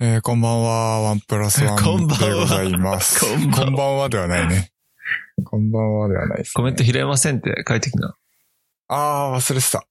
[0.00, 3.18] えー、こんばんは、ワンプラスワンこんばんはでございます。
[3.26, 4.70] こんばんは こんばんはではないね。
[5.44, 6.52] こんばんはではないです、ね。
[6.54, 8.16] コメント拾えませんって書いてきな。
[8.86, 9.84] あー、忘れてた。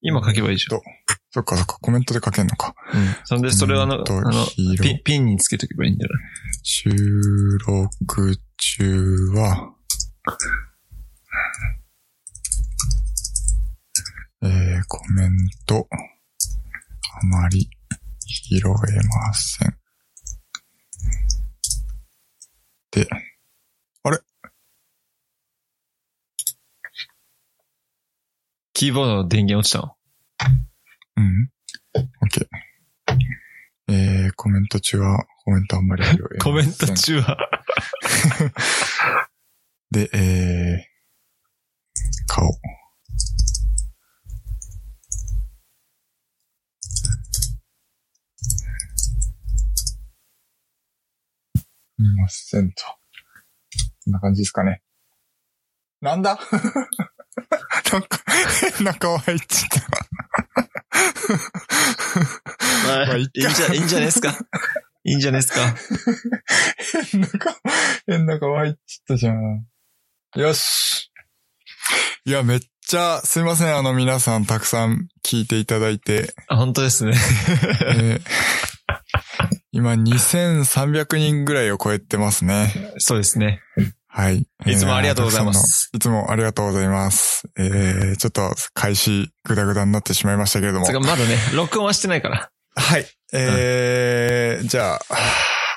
[0.00, 0.80] 今書けばいいじゃん。
[1.30, 2.74] そっかそっか、コメントで書けんのか。
[2.92, 3.14] うん。
[3.22, 6.18] そんで、それをあの、あの拾ピン、ピンにつけとけばいいんじゃない？
[6.64, 6.90] 収
[7.68, 9.74] 録中は、
[14.42, 15.30] えー、コメン
[15.66, 17.70] ト、あまり
[18.26, 19.76] 拾えません。
[22.90, 23.08] で、
[24.02, 24.18] あれ？
[28.72, 29.96] キーボードの電源落ちたの？
[31.16, 31.50] うん。
[31.94, 32.46] OK。
[33.88, 36.38] えー、コメント中は、コメントあんまり拾えません。
[36.40, 37.38] コメント中は。
[39.90, 40.96] で、えー、
[42.26, 42.50] 顔。
[51.98, 52.84] 見ませんと。
[54.04, 54.82] こんな感じですかね。
[56.00, 56.38] なんだ？
[57.92, 58.20] なんか、
[58.76, 60.66] 変な顔入っちゃった。
[62.86, 64.36] まあ、まあいいんじゃ、いいんじゃないですか？
[65.04, 65.74] いいんじゃないですか？
[67.12, 67.54] 変な顔、
[68.06, 69.66] 変な顔入っちゃったじゃん。
[70.36, 71.10] よし。
[72.24, 73.76] いや、めっちゃ、すいません。
[73.76, 76.34] あの、皆さんたくさん聞いていただいて。
[76.48, 77.14] あ本当ですね。
[77.86, 78.22] えー
[79.76, 82.72] 今、2300人ぐらいを超えてますね。
[82.96, 83.60] そうですね。
[84.08, 84.46] はい。
[84.64, 85.90] いつもありがとうございまえーす。
[85.92, 87.46] いつもありがとうございます。
[87.58, 92.50] えー、ちょっと、開始、ぐだぐだになってしまいましたけれどもまだね、録音はしてないから。
[92.74, 93.06] はい。
[93.34, 95.00] えー、じゃあ、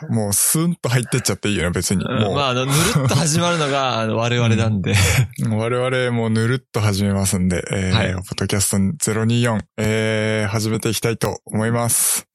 [0.07, 2.05] もう、スンと入ってっちゃっていいよね、別に。
[2.05, 4.93] もう、まあ、あの、ぬるっと始まるのが 我々なんで。
[5.49, 8.77] 我々もぬるっと始めますんで、えーはいポッドキャスト
[9.11, 12.28] 024、えー、始めていきたいと思います。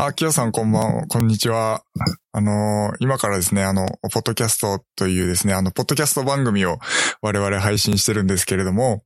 [0.00, 1.82] あ、きよさんこんばんは、こんにちは。
[2.30, 6.78] あのー今からですね、あの、ポッドキャストというですね、あの、ポッドキャスト番組を
[7.20, 9.02] 我々配信してるんですけれども、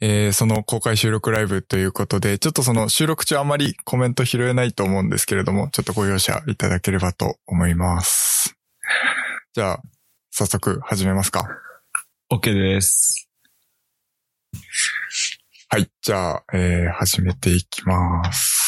[0.00, 8.54] えーその公開収録ライブということで、ちょっとその収録中あまりコメント拾えないと思うんですけれども、ちょっとご容赦いただければと思います。
[9.54, 9.82] じゃあ、
[10.30, 11.48] 早速始めますか。
[12.32, 13.28] OK です。
[15.68, 15.90] はい。
[16.00, 18.59] じゃあ、えー、始めていきます。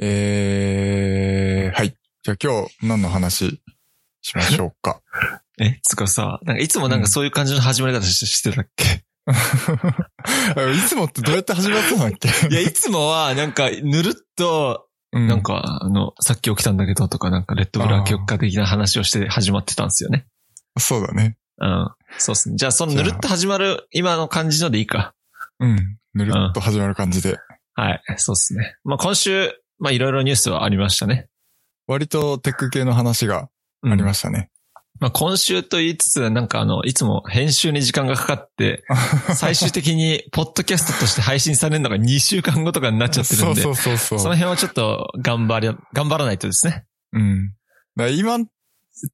[0.00, 1.94] えー、はい。
[2.22, 3.60] じゃあ今日何の話
[4.22, 5.00] しましょうか？
[5.60, 9.04] え、つかさ、なんかいつもなんかそういう感じの始まり方ししてたっけ？
[9.28, 12.28] いつもってどうやって始まったんだっけ？
[12.48, 20.26] いや、いつもは、なんか、ぬるっと、うなん、か、あの、さっき起きたんだけどとか、なんか、レッドブル秋か的な話をして始まってたんですよね。
[20.78, 21.36] そうだね。
[21.58, 21.88] うん。
[22.18, 22.56] そうっすね。
[22.56, 25.14] じゃあ、そのぬるっと始まる、今の感じのでいいか。
[25.60, 25.98] うん。
[26.14, 27.38] ぬるっと始まる感じで。
[27.74, 28.02] はい。
[28.18, 28.76] そうっすね。
[28.84, 31.28] まあ、今週、まあ、いろいろニュースはありましたね。
[31.86, 33.48] 割とテック系の話が
[33.82, 34.50] うんありましたね。
[35.00, 38.84] まあ、今週と言いつつ、なんかあの、いつも編集に時間がかかって、
[39.36, 46.84] 最終的に、ポッドキャストとして配信されるのが2週間後とかになっちゃってるんで、そうそうそうその辺はちょっと頑張り、頑張らないとですね。
[47.12, 47.54] うん。
[47.96, 48.38] だ今、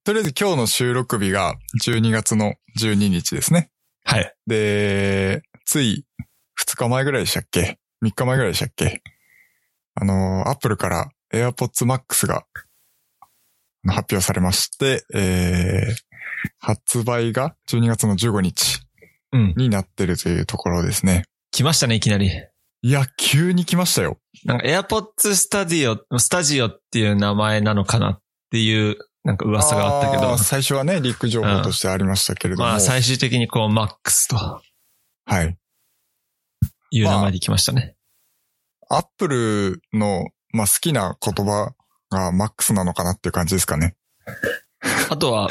[0.05, 3.71] とりあえず今日の収録日が12月の12日ですね。
[4.05, 4.35] はい。
[4.47, 6.07] で、つい
[6.67, 9.03] 2日前ぐらいでしたっけ ?3 日前ぐらいでしたっけ？
[9.95, 12.45] あの、アップルから AirPods Max が
[13.87, 15.95] 発表されまして、えー、
[16.59, 18.81] 発売が12月の15日
[19.33, 19.55] うん。
[19.57, 21.25] になってるというところですね。
[21.51, 22.31] 来ましたね、いきなり。
[22.83, 24.19] いや、急に来ましたよ。
[24.45, 32.69] なんか AirPods Studio、スタジオっていう名前なのかなっていう、なんか噂があったけどー、最初はね、リック情報としてありましたけれども。
[32.69, 35.57] まあ最終的にこう MAX とはい。
[36.91, 37.94] いう名前で来ましたね。
[38.89, 41.73] アップルの、まあ、好きな言葉
[42.11, 43.97] が Max なのかなっていう感じですかね。
[45.11, 45.49] あとは、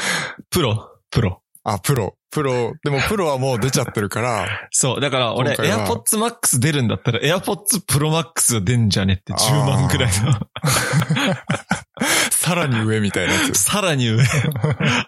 [0.50, 1.42] プロ、プロ。
[1.64, 2.16] あ、プロ。
[2.30, 2.74] プロ。
[2.82, 5.00] でもプロはもう出ちゃってるから、そう。
[5.00, 10.40] だから俺、AirPods Max 出るんだったら AirPods Pro Max が出んじゃねって10万ぐらいの。
[12.30, 13.54] さらに上みたいなやつ。
[13.54, 14.24] さらに上。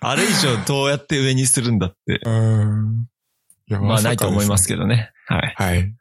[0.01, 2.21] あれ以上どうやって上にするんだって。
[2.25, 3.07] うーん。
[3.69, 5.11] いやまあないと思いますけけどね。
[5.27, 5.55] はい。
[5.57, 5.95] はい。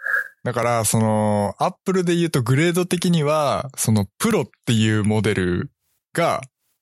[0.46, 5.72] だから、その、アップルで言うとグレード的には、そのプロっていうモデル
[6.14, 6.42] が、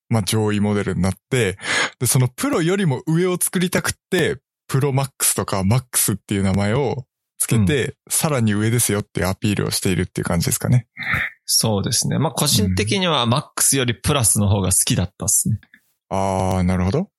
[0.09, 1.57] まあ上位モデルになって、
[1.97, 7.05] で、そのプロよりも上を作りたくって、プロマックスとかマックスっていう名前を
[7.39, 10.87] つけて、さらに上ですよっていうアピールをしているっていう感じですかね。
[11.45, 12.19] そうですね。
[12.19, 15.61] まあ個人的には Max よりプラスの方が好きだったっすね。
[16.09, 17.09] あー、なるほど。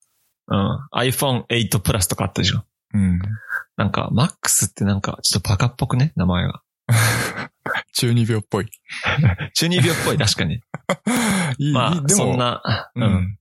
[0.49, 0.79] うん。
[0.95, 2.63] iPhone 8プラスとかあったでしょ。
[2.95, 3.19] うん。
[3.77, 6.61] なんか Max ってなんかちょっとバカっぽくね名前が。
[7.93, 8.69] 中二病っぽい。
[9.55, 10.55] 中二病っぽい、確かに。
[11.57, 12.61] いい、まあ、いいでも、そんな、
[12.95, 13.37] ううんん。。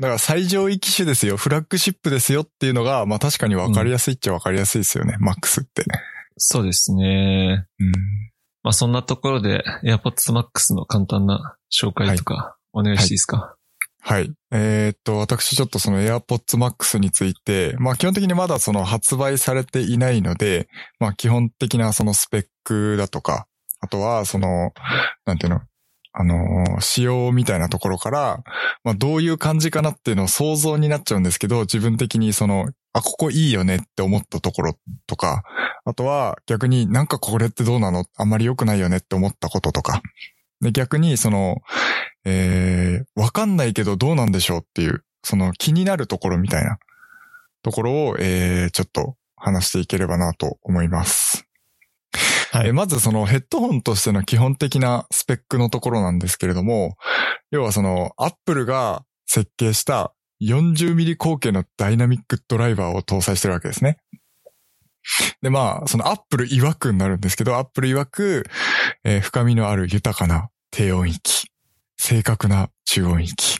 [0.00, 5.84] だから最上位機種ですよ、フラッグシップですよっていうのが、まあ確かに分かりやすいっちゃ分かりやすいですよね、マックスって。
[6.36, 7.66] そうですね。
[7.78, 7.92] うん。
[8.62, 13.57] まあ、そんなところで、AirPods Max の簡単な紹介とか、お願いしていいですか、はい。
[14.10, 14.32] はい。
[14.50, 20.66] えーっと、私ちょっとその AirPods Max について、まあ基本的にまだその発売されていないので、
[20.98, 23.46] まあ基本的なそのスペックだとか、
[23.80, 24.72] あとはその、
[25.26, 25.60] なんていうの、
[26.14, 28.42] あの仕様みたいなところから、
[28.82, 35.42] まあどういう感じかなっていうのを想像になっちゃうんですけど、自分的にその、あ、ここいいよねって思ったところとか、
[35.84, 38.06] あとは逆になんかこれってどうなの？
[38.16, 40.00] あんまり良くないよねって思ったこととか、
[40.60, 41.58] で、逆にその、
[42.24, 46.78] えー、わかんないけどどうなんでしょうっていう、その気になるところみたいな
[47.62, 51.44] ところを、えー、ちょっと話していければなと思います。
[52.50, 56.96] はいえーまずそのヘッドホンとしての基本的なスペックのところなんですけれども、
[57.50, 63.98] 要はそのアップルが設計した40ミリ口径のダイナミックドライバーを搭載してるわけですね。
[65.42, 68.44] で、まあ、そのアップル曰くになるんですけど、アップル曰く、
[69.04, 71.50] えー深みのある豊かな低音域、
[71.96, 73.58] 正確な中音域、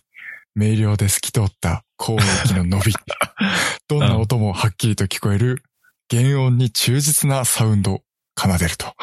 [0.55, 2.93] 明瞭で透き通った高音域の伸び、
[3.89, 5.63] どんな音もはっきりと聞こえる
[6.11, 8.03] 原音に忠実なサウンドを
[8.39, 8.95] 奏でると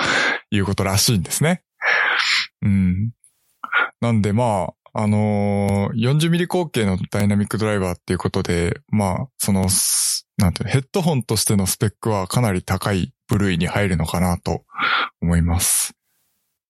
[0.50, 1.64] いうことらしいんですね。
[2.62, 3.12] うん。
[4.02, 14.64] なんでまあ、あのー40ミリ口径のダイナミックドライバーっていうことで、まあ、その、すなんていうのヘッドホンとしてのスペックはかなり高い部類に入るのかなと
[15.22, 15.96] 思います。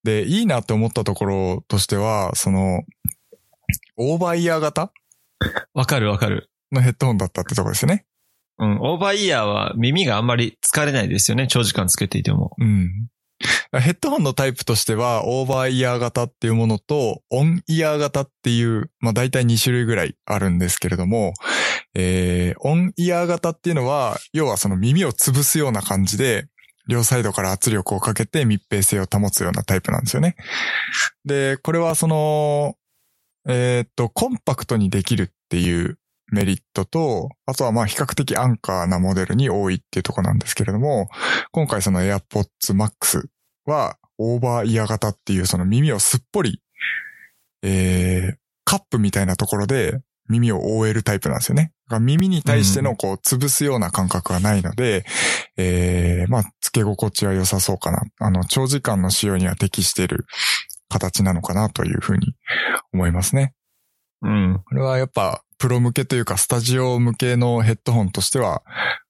[0.04, 2.84] で、いいなって思ったところとしては、その、
[3.98, 4.92] オーバーイヤー型？
[5.74, 6.50] わかるわかる。
[6.72, 8.06] のヘッドホンだったってところですよね。
[8.58, 8.80] うん。
[8.82, 11.48] オーバーイヤーは耳があんまり疲れないですよね。
[11.48, 12.56] 長時間つけていても。
[12.60, 13.08] うん。
[13.80, 21.34] ヘッドホンのタイプとしては、オーバーイヤー型っていうものと、オンイヤー型っていう、まあ大体2種類ぐらいあるんですけれども、
[21.94, 26.48] えー、オンイヤー型っていうのは、要はその耳を潰すような感じで、
[26.88, 30.36] 両サイドから圧力をかけて密閉性を保つようなタイプなんですよね。
[31.26, 32.76] で、これはその、
[33.48, 35.98] えーっと、コンパクトにできるっていう
[36.36, 41.08] メリットと、あとはまあ比較的安価なモデルに多いっていうところなんですけれども、
[41.52, 43.24] 今回その AirPods Max
[43.66, 46.62] はオーバーイヤー型っていうその耳をすっぽり、
[47.64, 48.36] えー、
[48.66, 51.72] カップみたいなところで耳を覆えるタイプなんですよね。
[52.00, 55.06] 耳に対してのこう潰すような感覚がないので、
[55.56, 58.02] えー、まあ、付け心地は良さそうかな。
[58.20, 60.26] あの、長時間の使用には適している
[60.90, 62.34] 形なのかなというふうに
[62.92, 63.54] 思いますね。
[64.24, 64.62] うん。
[64.66, 68.64] これはやっぱ、プロ向けというか、スタジオ向けのヘッドホンとしては、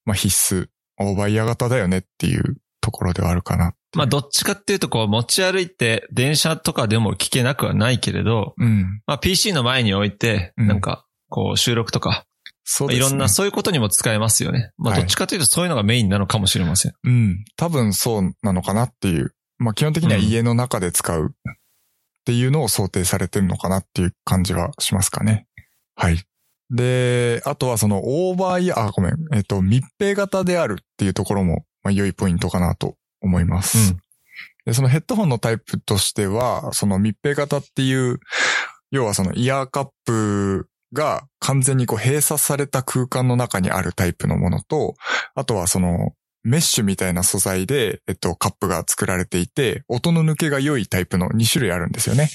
[0.05, 3.73] まあ必須、オーバーイヤー型だよねっていうところではあるかな。
[3.95, 9.01] まあ、どっちかっていうと、こう、持ち歩いて、電車とかでも聞けなくはないけれど、うん。
[9.07, 12.25] まあ、PC の前に置いて、うんなんか、こう、収録とか、
[12.65, 13.07] そうですね。
[13.07, 14.71] いろんな、そういうことにも使えますよね。
[14.77, 16.93] まあ、はいどっちかというと、そういうのがメインなのかもしれません。
[17.03, 17.45] うん。
[17.55, 19.33] 多分そうなのかなっていう。
[19.57, 21.55] まあ基本的には家の中で使うっ
[22.25, 25.47] ていうのを想定されてるのかなっていう感じはしますかね。
[25.95, 26.21] はい。
[26.71, 29.15] で、あとはそのオーバーイヤー、あ、ごめん。
[29.33, 33.93] えっと、密閉型であるっていうところも、まあ良いポイントかなと思います。
[33.93, 33.99] うん
[34.65, 38.19] で、そのヘッドホンのタイプとしては、その密閉型っていう、
[38.91, 44.95] 要はそのイヤーカップが完全にこう閉鎖された空間の中にあるタイプのものと、
[45.35, 46.13] あとはその
[46.43, 52.29] メッシュみたいな素材で、えっと、カップが作られていて、音の抜けが良いタイプの2種類あるんですよね。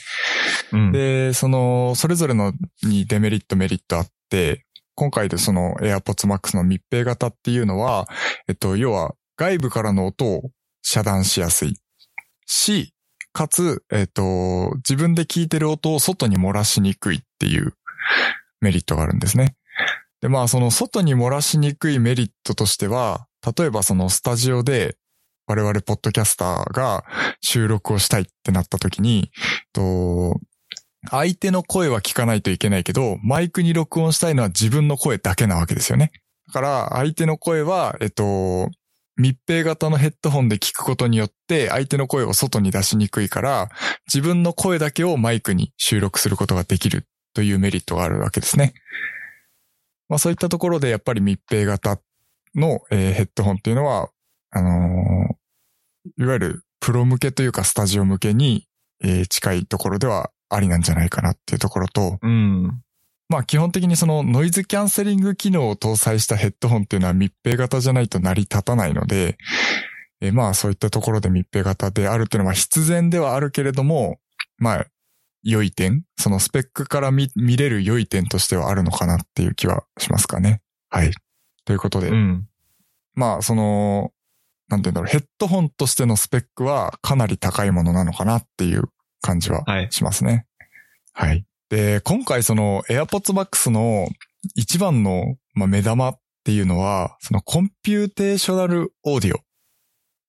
[0.73, 0.93] うん。
[0.93, 2.52] で、その、それぞれの
[2.83, 4.12] にデメリット、メリットあって、
[4.94, 8.06] 今回でその AirPods Max の密閉型っていうのは、
[8.49, 10.50] えっと、要は外部からの音を
[10.82, 11.76] 遮断しやすい
[12.46, 12.92] し、
[13.32, 17.75] かつ、えっと、自分で聞いてる音を外に漏らしにくいっていう
[18.60, 19.54] メリットがあるんですね。
[20.20, 24.96] で、まあ、その外に漏らしにくいメリットとしては、例えばそのスタジオで
[25.46, 27.04] 我々ポッドキャスターが
[27.40, 29.30] 収録をしたいってなった時に、
[29.72, 30.38] と
[31.09, 36.12] 相手の声は聞かないといけないけど、マイクに録音したいのは自分の声だけなわけですよね。
[36.49, 38.69] だから、相手の声は、えっと、
[39.16, 43.71] 密閉型のヘッドホンで聞くことによって、相手の声を外に出しにくいから、
[44.07, 48.75] 自分の声だけをマイクに収録することができるというメリットがあるわけですね。
[50.09, 52.00] まあそういったところでやっぱり密閉型
[52.54, 54.11] の、ヘッドホンっていうのは、
[54.50, 55.40] あのー
[56.16, 58.66] いわゆるプロ向けというかスタジオ向けに、
[59.28, 62.83] 近いところではありなんじゃないかなっていうところと、うん。
[63.28, 69.38] まあ基本的にそのノイズキャンセリング機能を搭載したヘッドホンっていうのは密閉型じゃないと成り立たないので、
[70.21, 74.19] えーまあそういったところで密閉型であるっていうのは必然ではあるけれども、
[74.59, 74.87] まあ、
[75.42, 80.61] 良い点そのスペックから見見れる良い点としてはあるのかなっていう気はしますかね。
[80.90, 81.12] はい。
[81.64, 82.47] ということで、うん。
[83.14, 84.11] まあその、
[84.69, 88.85] なんて言うんだろう、ヘッドホンとしてのスペックはかなり高いものなのかなっていう
[89.21, 89.89] 感じははい。
[89.91, 90.47] しますね。
[91.12, 91.45] はい。
[91.69, 94.09] で、今回その AirPods Max の
[94.55, 99.41] 一番の、まあ、目玉っていうのは、そのコンピューテーショナルオーディオ。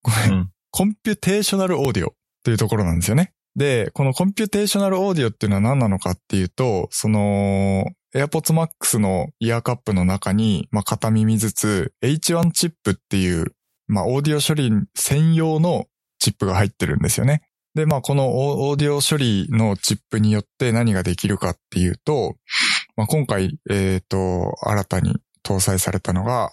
[0.03, 0.39] ごめん。
[0.39, 3.33] うんコンピューテーショナルオーディオというところなんですよね。
[3.57, 13.53] で、このコンピューテーショナルオーディオっていうのは何なのかっていうと、その AirPods Max のイヤーカップの中に、まあ、片耳ずつ H1 チップっていう、
[13.87, 15.87] まあ、オーディオ処理専用の
[16.19, 17.41] チップが入ってるんですよね。
[17.75, 22.35] で、まあ、このオオーディオ処理のチップによって何ができるかっていうと、
[22.95, 26.51] まあ、今回、えっ、と、新たに搭載されたのが、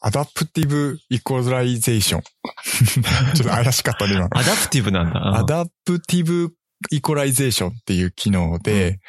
[0.00, 2.22] アダプティブイコライゼーション。
[3.34, 4.26] ちょっと怪しかったね、今。
[4.30, 5.38] アダプティブなんだ。
[5.38, 6.52] アダプティブ
[6.90, 9.00] イコライゼーションっていう機能で、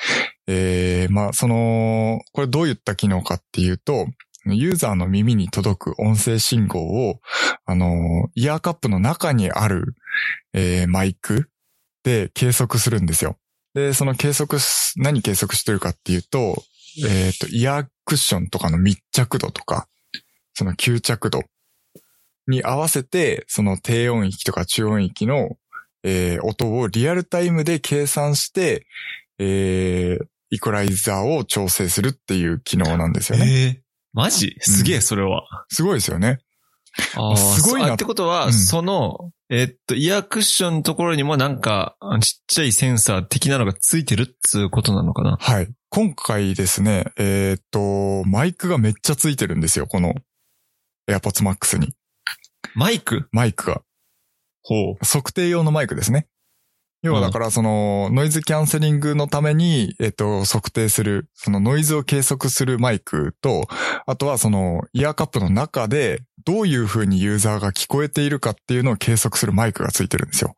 [0.47, 4.07] えー、まあ、その、これどういった機能かっていうと、
[4.45, 7.19] ユーザーの耳に届く音声信号を、
[7.65, 9.95] あの、イヤーカップの中にある、
[10.53, 11.49] えーマイク
[12.03, 13.37] で計測するんですよ。
[13.73, 16.63] で、その計測す、何計測してるかっていうと、
[17.07, 19.87] えっ、と、イヤークッションとかの密着度とか、
[20.53, 21.41] その吸着度
[22.47, 25.57] に合わせて、その低音域とか中音域の、
[26.03, 28.85] えー音をリアルタイムで計算して、
[29.39, 33.63] えーイコライザーを調整するっていう機能なんですよね。
[33.63, 34.55] えーマジ？
[34.61, 35.43] すげえ、それは。
[35.67, 36.37] すごいですよね。
[37.15, 45.71] あーすごいなってことは、うんその、えっと、イヤークッションのところにもなんか、あちっちゃいセンサー的なのがついてるっつうことなのかなはい。
[45.89, 50.15] 今回ですね、えーっと、マイクがめっちゃついてるんですよ、この
[51.07, 51.93] AirPods Max に。
[52.73, 53.29] マイク？
[53.31, 53.83] マイクが。
[54.63, 55.05] ほう。
[55.05, 56.27] 測定用のマイクですね。
[57.05, 63.67] 要はだからそのノイズキャンセリングのために、えっと、測定する、そのノイズを計測するマイクと、
[64.07, 70.55] あとはそのイヤーカップの中でどういう風にユーザーが聞こえているかっていうのを計測するマイクがついてるんですよ。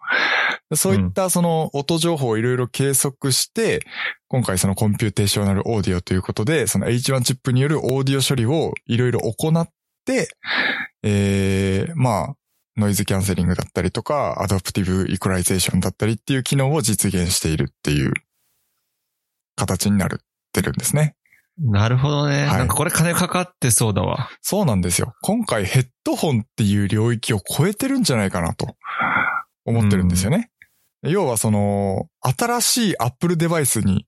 [0.74, 3.86] そういったその音情報をいろいろ計測して、
[4.30, 9.70] 今回そのコンピューテーショナルオーディオということで、その H1 チップによるオーディオ処理をいろいろ行っ
[10.06, 10.30] て、
[11.04, 12.36] えー、まあ、
[12.78, 18.14] ノイズキャンセリングだったりとか、アダプティブイコライゼーションだったりっていう機能を実現しているっていう
[19.56, 21.16] 形になるってるんですね。
[21.60, 22.46] なるほどね。
[22.46, 24.30] はいなんかこれ金かかってそうだわ。
[24.42, 25.16] そうなんですよ。
[25.22, 28.76] 今回ヘッドホンっていう領域を超えてるんじゃないかなと
[29.66, 30.52] 思ってるんですよね。
[31.02, 34.06] 要はその、新しい Apple デバイスに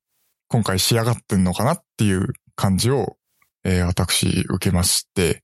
[0.47, 3.17] 今回仕上がってんのかなっていう感じを、
[3.63, 5.43] えー私受けまして、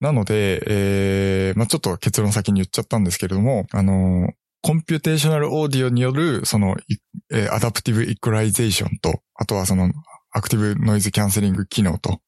[0.00, 6.76] なので、えーまあちょっと結論先に言っちゃったんですけれども、あの computational audio による、その、
[7.30, 9.92] えー adaptive equalization と、あとはその、
[10.32, 12.20] active noise canceling機能と、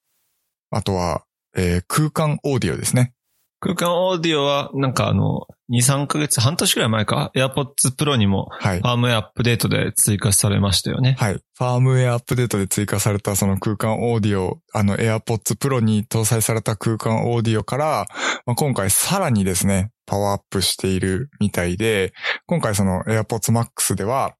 [0.70, 1.24] あとは、
[1.56, 3.12] えー空間オーディオですね。
[3.60, 8.84] 空間オーディオは、なんかあの、2、3ヶ月、半年くらい前か、AirPods Pro にもはいフ。
[8.84, 11.16] ァームウェアアップデートで追加されましたよね。
[11.18, 11.34] はい。
[11.34, 18.06] ファームウェアアップデートで追加されたその空間オーディオ、あの AirPods Pro に搭載された空間オーディオから、
[18.44, 22.12] まあ、今回さらにですね、パワーアップしているみたいで、
[22.46, 24.36] 今回その AirPods Max では、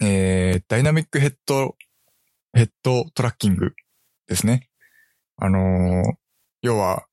[0.00, 3.72] えー、 dynamic head、head tracking
[4.26, 4.68] ですね。
[5.36, 6.26] あのー
[6.62, 7.04] 要は、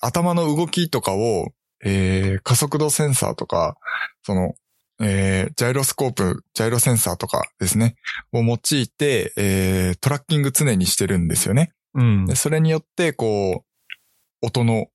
[0.00, 1.48] 頭の動きとかを、
[1.84, 3.76] えー、加速度センサーとか、
[4.22, 4.54] その、
[5.00, 7.96] えー、ジャイロスコープ、ジャイロセンサーとかですね、
[8.32, 11.72] を用いて、えー、トラッキング常にしてるんですよね。
[11.94, 12.36] うんで。
[12.36, 14.86] それによって、こう、音の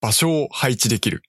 [0.00, 1.22] 場所を配置できる。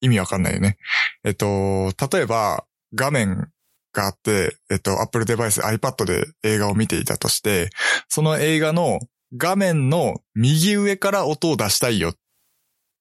[0.00, 0.76] 意味わかんないよね。
[1.24, 3.48] えっと、例えば、画面
[3.92, 7.70] があって、えっと、Apple デバイス、iPad で映画を見ていたとして、
[8.08, 8.98] その映画の
[9.36, 12.14] 画面の右上から音を出したいよっ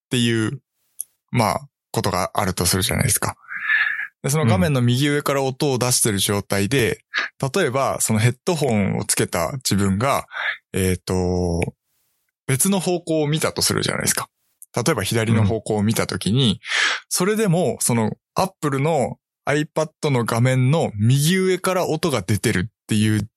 [0.09, 0.61] ていう、
[1.33, 3.35] まあ、ことがあるとするじゃないですか。
[4.21, 7.03] で、その画面の右上から音を出してる状態で、
[7.55, 10.25] 例えば、そのヘッドホンをつけた自分が、
[10.71, 11.59] えっ、と、
[12.47, 14.29] 別の方向を見たとするじゃないですか。
[14.75, 16.61] 例えば左の方向を見たときに、
[17.09, 23.29] それでも、その Apple の iPad の画面の右上から音が出てるっていう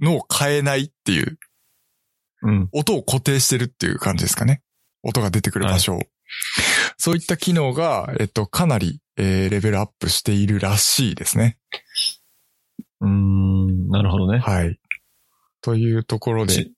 [0.00, 1.38] のを変えないっていう、
[2.42, 2.68] うん。
[2.72, 4.62] 音を固定してるっていう感じですかね。
[5.04, 6.00] 音が出てくる場所を。
[6.96, 11.58] そういった機能が、えっと、かなり、えーレベルアップしているらしいですね。
[13.00, 14.38] うーん、なるほどね。
[14.38, 14.78] はい。
[15.60, 16.72] というところでち、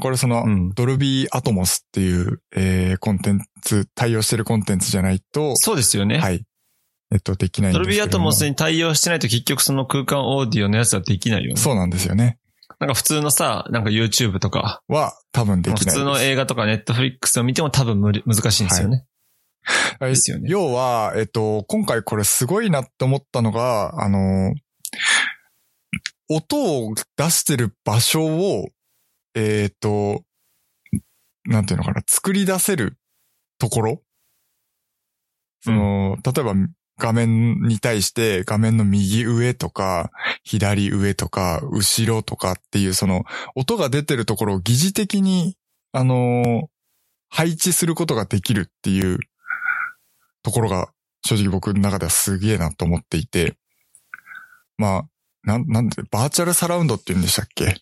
[0.00, 6.18] これその、うんドルビーアトモスっていう、えーコンテンツ、対応してるコンテンツじゃないと、そうですよね。
[6.18, 6.44] はい。
[7.10, 11.56] えっと、できないんドルですけどもビーアトモスに対応してないと結局その空間オーディオのやつはできないよね。
[11.56, 12.38] そうなんですよね。
[12.80, 15.94] なんか普通のさ、なんか YouTube とか、は、多分できない。
[15.94, 19.04] 普通の映画とか Netflix を見ても多分無理難しいんですよね。
[19.98, 20.10] はい。
[20.10, 20.48] ですよね。
[20.48, 24.54] 要は、えっと、今回これすごいなって思ったのが、あの、
[26.28, 28.68] 音を出してる場所を、
[29.34, 30.22] えっと、
[31.44, 32.96] なんていうのかな、作り出せる
[33.58, 34.02] ところ？
[35.62, 36.54] その、例えば
[36.98, 40.10] 画面に対して画面の右上とか、
[40.42, 43.24] 左上とか、後ろとかっていうその
[43.54, 45.56] 音が出てるところを疑似的に、
[45.92, 46.68] あの
[47.30, 49.18] 配置することができるっていう
[50.42, 50.90] ところが
[51.24, 53.56] 正直僕の中ではすげえなと思っていて、
[54.76, 55.04] まあ、
[55.44, 57.76] なん、なんで、バーチャルサラウンドって言うんでしたっけ？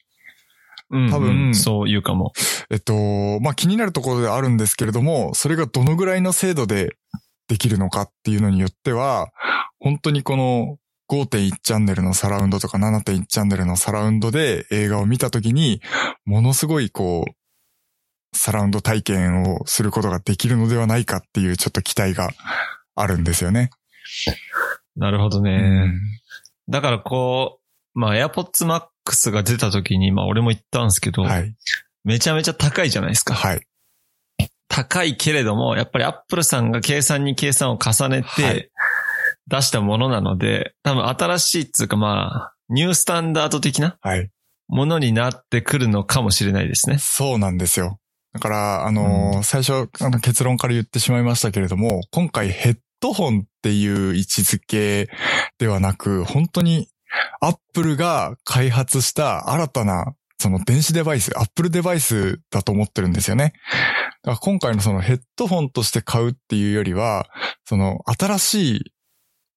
[0.90, 1.46] うん多分。
[1.46, 2.32] うんそう言うかも。
[2.70, 6.96] えっと、まあ気になるところではあるんですけれども、それがどのぐらいの精度で
[7.48, 9.28] できるのかっていうのによっては、
[9.80, 15.80] 本当にこの5.1チャンネルのサラウンドとか7.1チャンネルのサラウンドで映画を見たときに、
[16.24, 22.30] ものすごいこう、サラウンド体験をすることができるのではないかっていうちょっと期待が
[22.94, 23.70] あるんですよね。
[24.96, 25.86] なるほどうね。
[25.86, 26.00] ん
[26.68, 27.60] だからこ
[27.94, 31.54] う、まあ AirPods Max が出た時に、まあ俺も言ったんですけど、はい。
[32.04, 33.34] めちゃめちゃ高いじゃないですか。
[33.34, 33.66] はい。
[34.68, 38.70] 高いけれども、やっぱり Apple さんが計算に計算を重ねはいて
[39.48, 44.30] 出したものなので、多分新しいっつうかまあ、ニュースタンダード的なはい。
[44.68, 46.98] ものになってくるのかもしれないですね。
[46.98, 48.00] そうなんですよ。
[48.32, 55.08] だから、あのーう最初、あの結論から言ってしまいましたけれども、今回ヘッドホンっていう位置づけ
[55.58, 56.88] ではなく、本当に
[57.40, 60.14] アップルが開発した新たな、
[60.46, 63.52] その電子デバイス、アップルデバイスだと思ってるんですよね。
[64.22, 67.26] だから今回のそのヘッドホンとして買うっていうよりは、
[67.64, 68.92] その新しい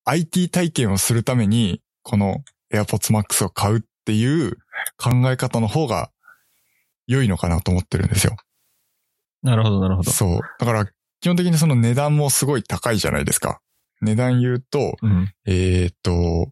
[0.06, 2.38] IT 体験をするために、この
[2.74, 4.58] AirPods Max を買うっていう
[4.98, 6.10] 考え方の方が
[7.06, 8.36] 良いのかなと思ってるんですよ。
[9.44, 10.10] なるほど、なるほど。
[10.10, 10.40] そう。
[10.58, 10.88] だから、
[11.22, 13.62] 基本的にその値段もすごい高いじゃないですか。
[14.02, 15.32] 値段言うと、うん。
[15.46, 16.50] えーっと、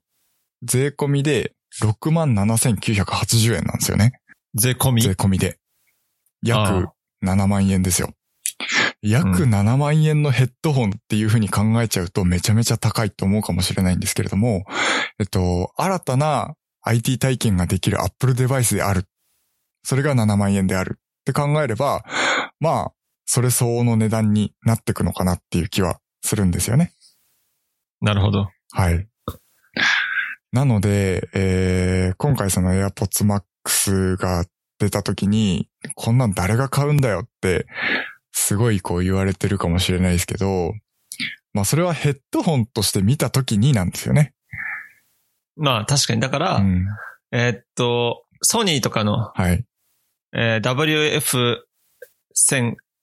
[0.62, 4.12] 税込みで67,980円なんですよね。
[4.58, 5.58] 税込み税込みで。
[6.44, 6.94] 約あ
[7.24, 8.14] 7万円ですよ。
[9.02, 14.66] 約うん7万円のヘッドホンっていう風に考えちゃうとめちゃめちゃ高いと思うかもしれないんですけれども、
[15.20, 19.06] えっと、新たな IT 体験ができる Apple デバイスである。
[19.84, 22.04] それが7万円であるって考えれば、
[22.60, 22.92] まあ、
[23.26, 26.94] それ相応の値段になってくのかなっていう気はするんですよね。
[28.02, 28.50] なるほど。
[28.72, 29.08] はい。
[30.52, 33.44] なので、えー今回その AirPods Max
[34.18, 34.46] が
[34.80, 37.66] 出た時に、こんなん誰が買うんだよって、
[38.32, 40.74] すごいこう言われてるかもしれないですけど、
[41.54, 44.34] まあそれはヘッドホンとして見た時になんですよね。
[45.56, 46.22] まあ確かに。
[46.22, 46.86] だから、うん。
[47.32, 49.66] えーっと、ソニーとかの、はい。
[50.34, 51.62] えー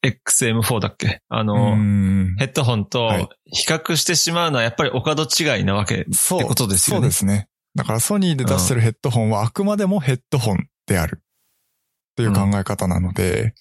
[0.04, 1.20] WF1000XM4 だっけ？
[1.28, 6.38] あうの、んヘッドホンとはい比較してしまうのはやっぱりお門違いなわけそう。
[6.40, 7.48] ってことですよねそうですね。
[7.74, 11.20] だからソニーで出してるヘッドホンはあくまでもヘッドホンである。
[11.20, 13.54] っていう考え方なので、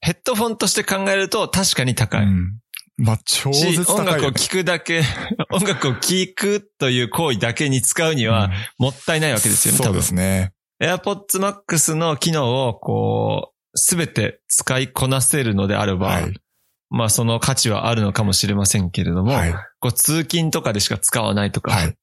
[0.00, 2.24] ヘッドフォンとして考えると確かに高い。
[2.24, 2.58] うん。
[2.96, 5.02] まあ、超し絶高いよね、音楽を聴くだけ、
[5.50, 10.52] 音楽を聴くという行為だけに使うにはもったいないわけですよね、そうですね。
[10.82, 16.34] AirPods Max の機能をこう、すべて使いこなせるのであれば、はい。
[16.90, 19.54] まあその価値はあるのかもしれませんけれども、はい。
[19.80, 21.96] こう通勤とかでしか使わないとか、はい。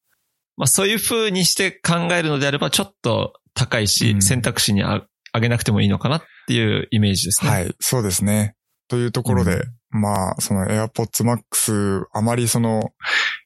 [0.58, 7.50] まあそういう風にして考えるのであればちょっと高いし、うん選択肢にああげなくてもいいのかなっていうイメージですね。
[7.50, 7.76] はい。
[7.80, 8.56] そうですね。
[8.90, 12.92] というところで、まあ、その AirPods Max、あまりその、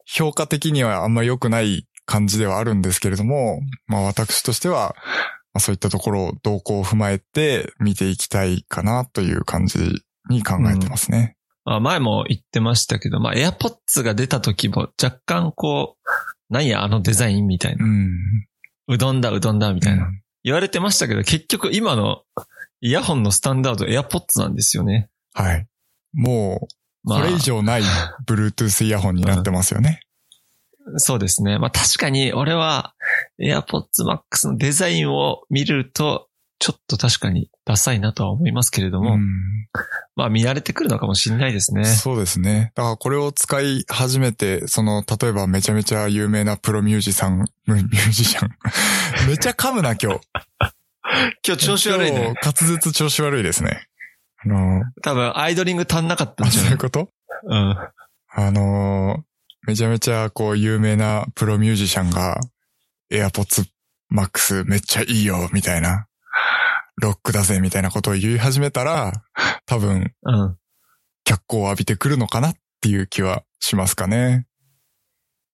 [0.06, 4.96] 評価的にはあんまり良くない感じではあるんですけれども、まあ私としては、
[5.54, 9.80] まあ、そういったところを動向を踏まえて見ていきたいかなという感じ
[10.30, 11.38] に考えてますね。
[11.64, 17.86] まあ前も言ってましたけど、まあ AirPods が出た時も若干こう、何やあのデザインみたいな。
[17.86, 18.12] うん。
[18.88, 20.06] うどんだうどんだみたいな。
[20.06, 22.22] うん言われてましたけど、結局今の
[22.80, 25.10] イヤホンのスタンダード AirPods なんですよね。
[25.34, 25.68] はい。
[26.14, 26.68] も
[27.04, 27.82] う、まあ、これ以上ない
[28.28, 30.02] Bluetooth イヤホンになってますよね。
[30.98, 31.58] そうですね。
[31.58, 32.94] まあ確かに俺は
[33.42, 39.22] AirPods Max のデザインを見ると、ちょっと確かにダサいなとは思いますけれども、うん
[40.16, 41.84] まあ見慣れてくるのかもしれないですね。
[41.84, 42.72] そうですね。
[42.76, 48.50] だからこれを使い始めて、その、例えばめちゃめちゃ有名なプロミュージシャン、 ミュージシャン。
[49.28, 50.22] めちゃ噛むな今日。
[51.46, 52.46] 今日調子悪い今ね日。
[52.66, 53.88] 滑舌調子悪いですね。
[54.46, 56.70] あの、多分、アイドリング足んなかったんあ、じゃない？
[56.70, 57.10] そういうこと？
[57.44, 57.78] うん。
[58.38, 59.22] あのー
[59.68, 62.40] めちゃめちゃこう有名なプロミュージシャンが
[63.12, 63.66] AirPods
[64.14, 66.06] Max めっちゃいいよ、みたいな。
[66.98, 69.24] ロックだぜ、みたいなことを言い始めたら、
[69.66, 70.58] 多分、うん。
[71.24, 74.46] 脚光を浴びてくるのかなっていう気はしますかね。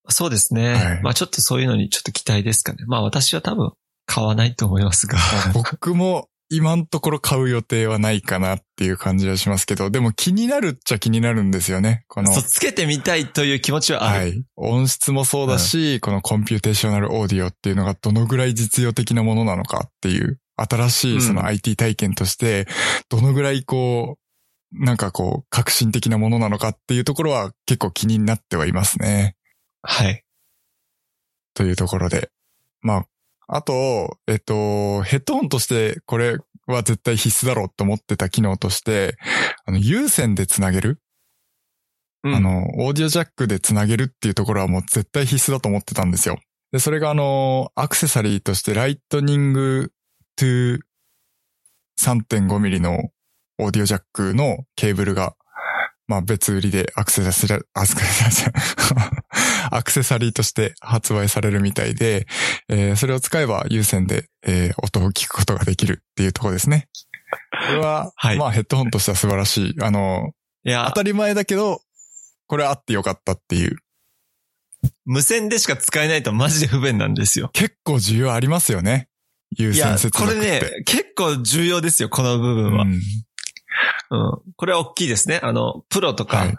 [0.09, 0.73] そうですね。
[0.73, 2.79] はいまあちょっとそういうのにちょっと期待ですかね。
[2.87, 3.71] まあ私は多分
[4.05, 5.17] 買わないと思いますが。
[5.53, 12.03] 僕も今のところ買う予定はないかなっていう感じはしますけど、でも気になるっちゃ気になるんですよね。
[12.09, 14.19] このそう、つけてみたいという気持ちはある。
[14.19, 14.43] はい。
[14.57, 22.67] 音質もそうだし、この computational audio っていうのがどのぐらい実用的なものなのかっていう、新しいそのうん IT 体験として、
[23.09, 29.35] どのぐらいこう、なんかこう、革新的なものなのかっていうところは結構気になってはいますね。
[29.81, 30.23] はい。
[31.53, 32.29] というところで。
[32.81, 33.05] ま
[33.47, 39.17] あ、あと、えっと、ヘッドホンとしてこれは絶対必須だろうと思ってた機能として、
[39.65, 40.99] あの、有線でつなげる？
[42.23, 46.39] うんあ、の、オーディオジャックでつなげるっていうところはもう絶対必須だと思ってたんですよ。
[46.71, 49.91] で、それがあの、アクセサリーとしてライトニング
[50.37, 50.79] to
[52.01, 53.09] 3.5ミリの
[53.59, 55.35] オーディオジャックのケーブルが、
[56.07, 62.25] まあ別売りでアクセサリー、アクセサリー、アクセサリーとして発売されるみたいで、
[62.69, 66.89] えーそれを使えば有線で、えー音を聞くことができるっていうところですね。
[67.67, 69.75] これは、はいまあヘッドホンとしては素晴らしい。
[69.81, 70.31] あの、
[70.65, 71.81] いや当、たり前だけど、
[72.47, 73.77] これあってよかったっていう。
[75.05, 77.49] 無線でしか使えないとマジで不便なんですよ。
[77.53, 79.07] 結構需要ありますよね。
[79.57, 80.25] 有いや線接、こ。
[80.25, 82.83] れね、結構重要ですよ、この部分は。
[82.83, 82.99] うん
[84.11, 84.53] うん。
[84.57, 85.39] これは大きいですね。
[85.41, 86.55] あの、プロとか、はい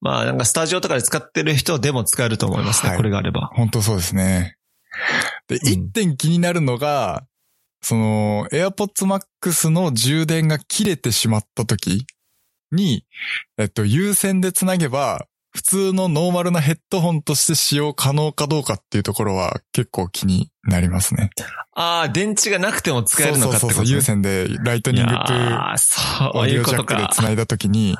[0.00, 3.50] まあなんかスタジオとかで使ってる人でも使えると思いますね、はいこれがあれば。
[3.54, 4.56] 本当そうですね。
[5.48, 7.26] で、うん一点気になるのが、
[7.80, 12.06] その、AirPods Max の充電が切れてしまった時
[12.72, 13.06] に、
[13.58, 21.30] えっと、有線でつなげば、普通のノーマルなヘッドホンとして使用可能かどうかっていうところは結構気になりますね。
[21.74, 26.26] ああ、電池がなくても使えるのかってこと、ね、そうそうそう、有線でライトニングとああ、そう。
[26.26, 26.84] いうオーディオジャッ。
[26.84, 27.96] クで繋いだ時に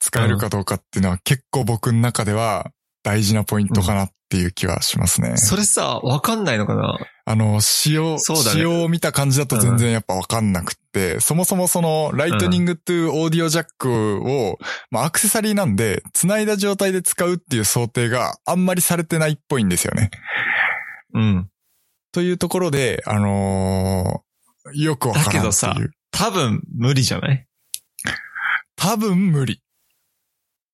[0.00, 0.64] 使えるかどう。
[0.64, 2.72] かっていうのは結構僕の中では
[3.06, 5.36] 大事なポイントかなっていう気はしますね。
[5.36, 6.98] それさ、わかんないのかな？
[7.24, 14.58] あの、仕様、そうだね仕様を見た感じだと全然やっぱわかんなくって、そもそもその Lightning to audio jack を、
[14.90, 20.10] まあアクセサリーなんで、繋いだ状態で使うっていう想定があんまりされてないっぽいんですよね。
[21.14, 21.48] うん。
[22.10, 25.42] というところで、あのーよくわからんっていう。
[25.42, 25.76] だけどさ
[26.10, 27.46] 多分無理じゃない？
[28.74, 29.62] 多分無理。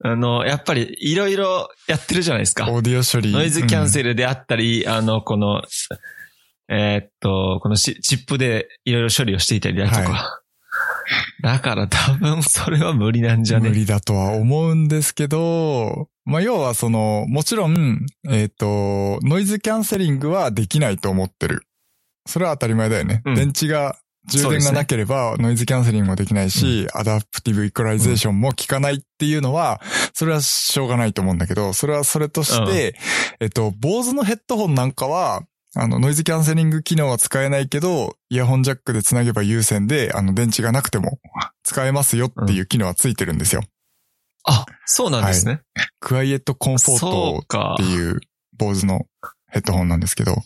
[0.04, 2.70] あの、やっぱりいろいろやってるじゃないですか。
[2.70, 3.32] オーディオ処理。
[3.32, 4.10] ノイズキャンセル。
[4.10, 5.62] ルであったり、あの、この、
[6.68, 10.12] えーっと、このシチップでいろいろ処理をしていたりだとか。
[10.12, 10.38] は
[11.42, 13.68] だから多分それは無理なんじゃね？
[13.68, 21.66] 無理だとは思うんですけど、まあ、要はその、もちろん、えっ、と、ノイズキャンセリングはできないと思ってる。
[22.26, 23.22] それは当たり前だよね。
[23.24, 29.80] うん電池が、充電がなければノイズキャンセリングもできないし、 adaptive equalization も効かないっていうのは、
[30.14, 32.96] それはしょうがないと思うんだけど、それはそれとして、
[33.40, 35.42] えっと、 Bose のヘッドホンなんかは、
[35.74, 41.18] あの、ノイズキャンセリング機能は使えないけど、イヤホンジャックで繋げば有線で、あの、電池がなくても
[41.62, 43.62] 使えますよっていう機能はついてるんですよ。
[44.44, 45.60] あ、そうなんですね。
[46.00, 47.82] クワイエットコンフォーそトって。
[47.84, 48.20] いう
[48.58, 49.06] 坊主の
[49.48, 50.36] ヘッドホンなんですけど、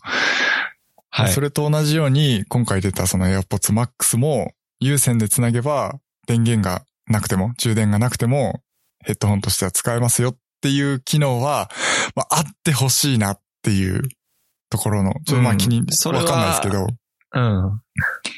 [1.17, 1.41] はいそ。
[1.41, 8.61] れと同じように今回出たその AirPods Max も有線でつなげば電源がなくても充電がなくても
[9.03, 11.71] ヘッドホンとしては使えますよっていう機能は、
[12.15, 14.03] まあ、あってほしいなっていう
[14.69, 16.87] ところの、ちょっとまあうん気に、それはわかんないですけど、
[17.33, 17.81] うん。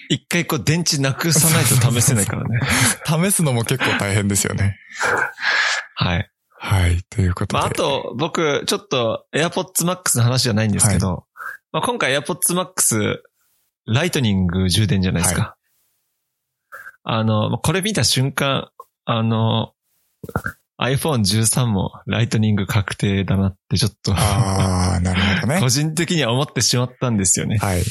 [0.09, 2.61] 一回こう電池なくさないと試せないからね。
[3.07, 4.77] 試すのも結構大変ですよね。
[5.95, 6.31] はい。
[6.61, 7.61] はい、ということで。
[7.61, 11.25] まあ、あと、僕、ちょっと AirPods Max の話じゃないんですけど、
[11.73, 13.19] まあ、今回 AirPods Max、
[13.87, 15.57] ライトニング充電じゃないですか。
[17.05, 18.71] あの、まあこれ見た瞬間、
[19.05, 19.73] あの、
[20.81, 25.69] iPhone13 もライトニング確定だなってちょっと、ああ、なるほどね 個。
[25.69, 27.59] 人的には思ってしまったんですよね。
[27.59, 27.83] はい。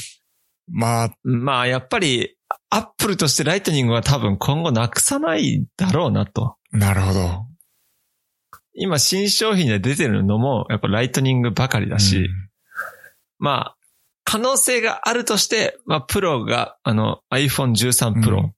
[0.70, 2.36] まあ、まあ、やっぱり、
[2.70, 6.56] アップルとしてライトニングは多分今後なくさないだろうなと。
[6.72, 7.46] なるほど。
[8.74, 12.47] 今新商品で出てるのもやっぱライトニングばかりだし、うん
[13.38, 13.76] まあ、
[14.24, 18.54] 可能性があるとして、まあ、プロが、あの、iPhone13 Pro、うん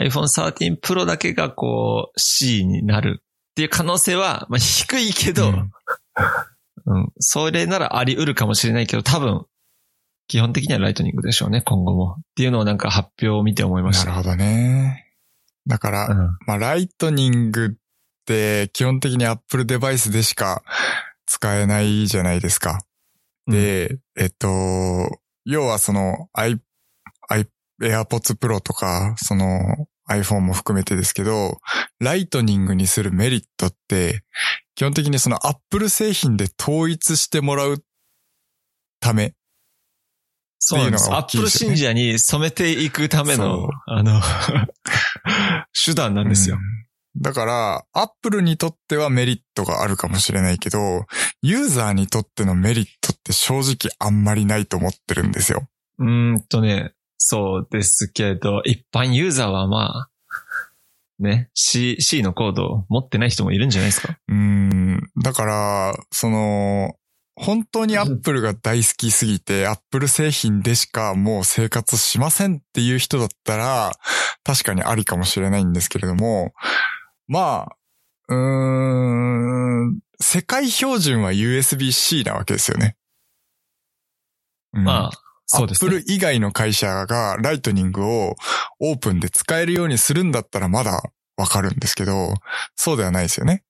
[0.00, 3.24] iPhone 13 Pro だけがこう C になるっ
[3.56, 5.72] ていう可能性は、まあ、低いけど、うん
[6.86, 9.44] うん、それならあり得るかもしれないけど、多分、
[10.28, 12.16] 基本的にはライトニングでしょうね、今後も。
[12.18, 14.10] っていうのをなんか発表を見て思いました。
[14.10, 15.06] なるほどね。
[15.66, 17.70] だから、うんまあ、ライトニングっ
[18.24, 20.62] て基本的に Apple デバイスでしか
[21.26, 22.80] 使えないじゃないですか。
[23.48, 24.46] で、えっと、
[25.44, 26.60] 要はその i、
[27.28, 27.46] i、
[27.82, 31.58] AirPods Pro とか、その iPhone も含めてですけど、
[31.98, 34.22] ライトニングにするメリットって、
[34.74, 37.82] 基本的にその Apple 製品で統一してもらう
[39.00, 39.34] ため。
[40.58, 41.10] そうなんです。
[41.12, 44.20] アップル信者に染めていくためそのう、あの、
[45.72, 46.58] 手段なんですよ。
[47.18, 51.06] うんだから、アップルにとってはメリットがあるかもしれないけど、
[51.42, 55.68] ユーザーにとってのメリットって正直あんまりないと思ってるんですよ。
[55.98, 60.10] うーんとね、そうですけど、一般ユーザーはまあ、
[61.18, 64.16] ね、C、C のコードを持ってない人もいるんじゃないですか？
[64.28, 65.00] うん。
[65.20, 66.94] だから、その、
[67.34, 73.92] 本当にアップルが大好きすぎて、アップル製品でしかもう生活しませんっていう人だったら、
[74.44, 76.52] 確かにありかもしれないんですけれども、
[77.28, 77.76] まあ、
[78.28, 82.96] うーん、世界標準は USB-C なわけですよね。
[84.72, 85.90] うんまあ、そうですね。
[85.90, 88.34] アップル以外の会社がライトニングを
[88.80, 91.02] オープンで使えるようにするんだったらまだ
[91.36, 92.34] わかるんですけど、
[92.74, 93.62] そうではないですよね。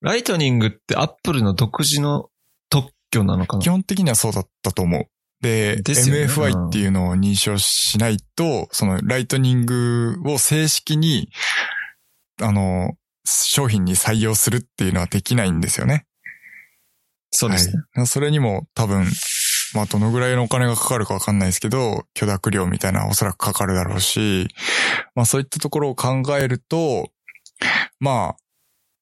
[0.00, 2.28] ライトニングってアップルの独自の
[2.68, 3.62] 特許なのかな？
[3.62, 5.06] 基本的にはそうだったと思う。
[5.40, 11.30] で、でね MFI っていうのを認証しないと、そのライトニングを正式に、
[12.40, 12.94] あの、
[13.24, 16.06] 商品に採用するっていうのはできないんですよね。
[17.30, 17.82] そうですね。
[17.94, 18.06] はい。
[18.06, 19.06] それにも多分、
[19.74, 24.48] まあ、どのぐらいのお金がかかるかわかんないですけど、許諾料みたいなおそらくかかるだろうし、
[25.14, 27.10] まあそういったところを考えると、
[27.98, 28.36] ま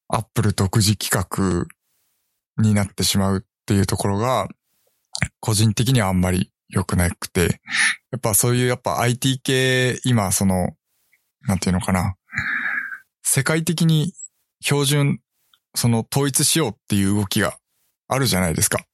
[0.09, 1.67] あ、アップル独自企画
[2.63, 4.49] になってしまうっていうところが、
[5.41, 7.61] 個人的にはあんまり良くなくて、
[8.11, 10.71] やっぱそういうやっぱ IT 系、今その、
[11.43, 12.17] なんていうのかな、
[13.23, 14.13] 世界的に
[14.63, 15.21] 標準、
[15.75, 17.57] その統一しようっていう動きが
[18.09, 18.85] あるじゃないですか。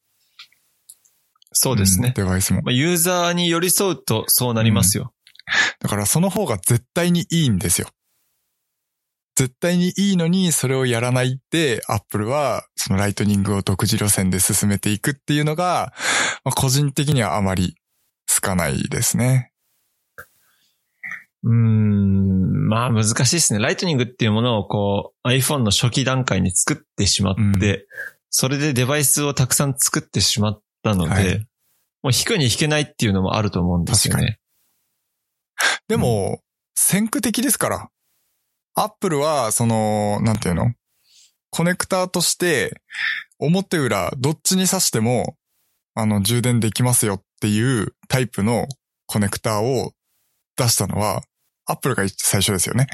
[1.52, 2.12] そうですねん。
[2.14, 2.62] デバイスも。
[2.62, 5.12] まあ、ユーザーに寄り添うとそうなりますよ。
[5.80, 7.88] だからその方が絶対にいいんですよ。
[9.34, 15.92] 絶対にいいのにそれをやらないで、アップルはそのライトニングを独自路線で進めていくっていうのが、
[16.44, 17.76] まあ、個人的にはあまり
[18.28, 19.52] 好かないですね。
[21.44, 23.58] うーん、まあ難しいですね。
[23.58, 27.44] ライトニングっていうものをこう iPhone の初期段階に作ってしまって、う
[27.78, 27.86] ん
[28.30, 31.48] それでデバイスをたくさん作ってしまったので、はい
[32.02, 34.38] もう引くに引けないっていうのもあると思うんですよ確ね。
[35.88, 36.42] でも、
[36.76, 37.88] 先駆的ですから。
[38.74, 40.72] アップルは、その、なんていうの？
[41.50, 42.80] コネクターとして、
[43.40, 45.36] 表裏、どっちに挿しても、
[45.94, 48.68] あの、充電できますよっていうタイプの
[49.06, 49.92] コネクターを
[50.58, 51.22] 出したのは、
[51.66, 52.86] アップルが最初ですよね。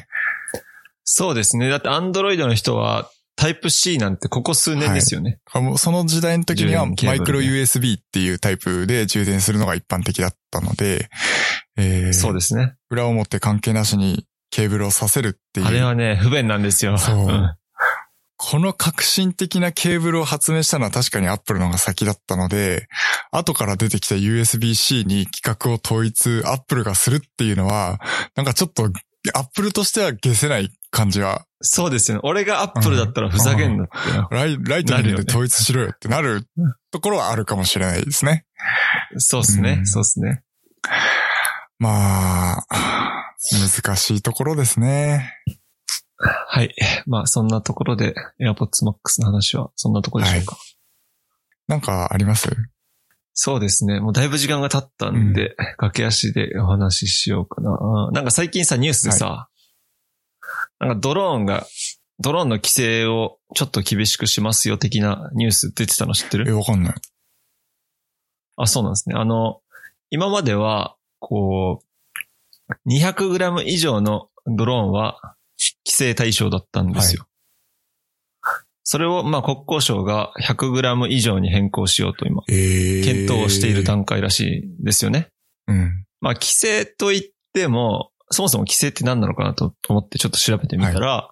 [1.04, 1.68] そうですね。
[1.68, 5.38] だって Android の人はタイプ C なんてここ数年ですよね。
[5.52, 11.08] あもうその時代の時にはマイクロ USB っていうタイプで充電するのが一般的だったので、
[11.76, 12.74] えー、そうですね。
[12.90, 15.66] 裏表関係なしにケーブルをさせるっていう。
[15.66, 16.96] あれはね、不便なんですよ。
[16.98, 17.54] そうん
[18.46, 22.88] この革新的なケーブルを発明したのは確かにアップルの方が先だったので、
[23.30, 28.00] 後から出てきた USB-C に規格を統一アップルがするっていうのは、
[28.36, 32.20] なんかちょっとアップルとしては消せない感じは、そうですよね。
[32.22, 34.28] 俺がアップルだったらふざけんなってな。
[34.30, 36.46] ライライトニングで統一しろよってなる
[36.90, 38.44] ところはあるかもしれないですね。
[39.16, 40.42] そうですね、うんそうですね。
[41.78, 42.66] まあ、
[43.50, 45.32] 難しいところですね。
[46.16, 46.74] はい。
[47.06, 50.56] まあそんなところで AirPods Max の話はそんなところでしょうか。
[51.68, 52.48] なんかあります？
[53.32, 53.98] そうですね。
[53.98, 58.10] もうだいぶ時間が経ったんで、駆け足でお話ししようかな。
[58.12, 59.48] なんか最近さ、ニュースでさ、
[60.78, 61.66] なんかドローンが、
[62.20, 66.94] ドローンの規制をちょっと厳しくしますよ的なニュース出てたの知ってえ、るわかんない。
[68.56, 69.16] あ、そうなんですね。
[69.18, 69.62] あの、
[70.10, 71.82] 今までは、こ
[72.68, 75.34] う、200g 以上のドローンは
[75.86, 77.26] 規制対象だったんですよ。
[78.84, 85.28] それを、まあ、国交省が 100g 以上に変更しようと今、えー、検討をしている段階らしいですよね。
[85.66, 86.04] うん。
[86.20, 87.22] まあ、規制と言っ
[87.54, 91.30] ても、そもそも規制って何なのかなと思ってちょっと調べてみたら、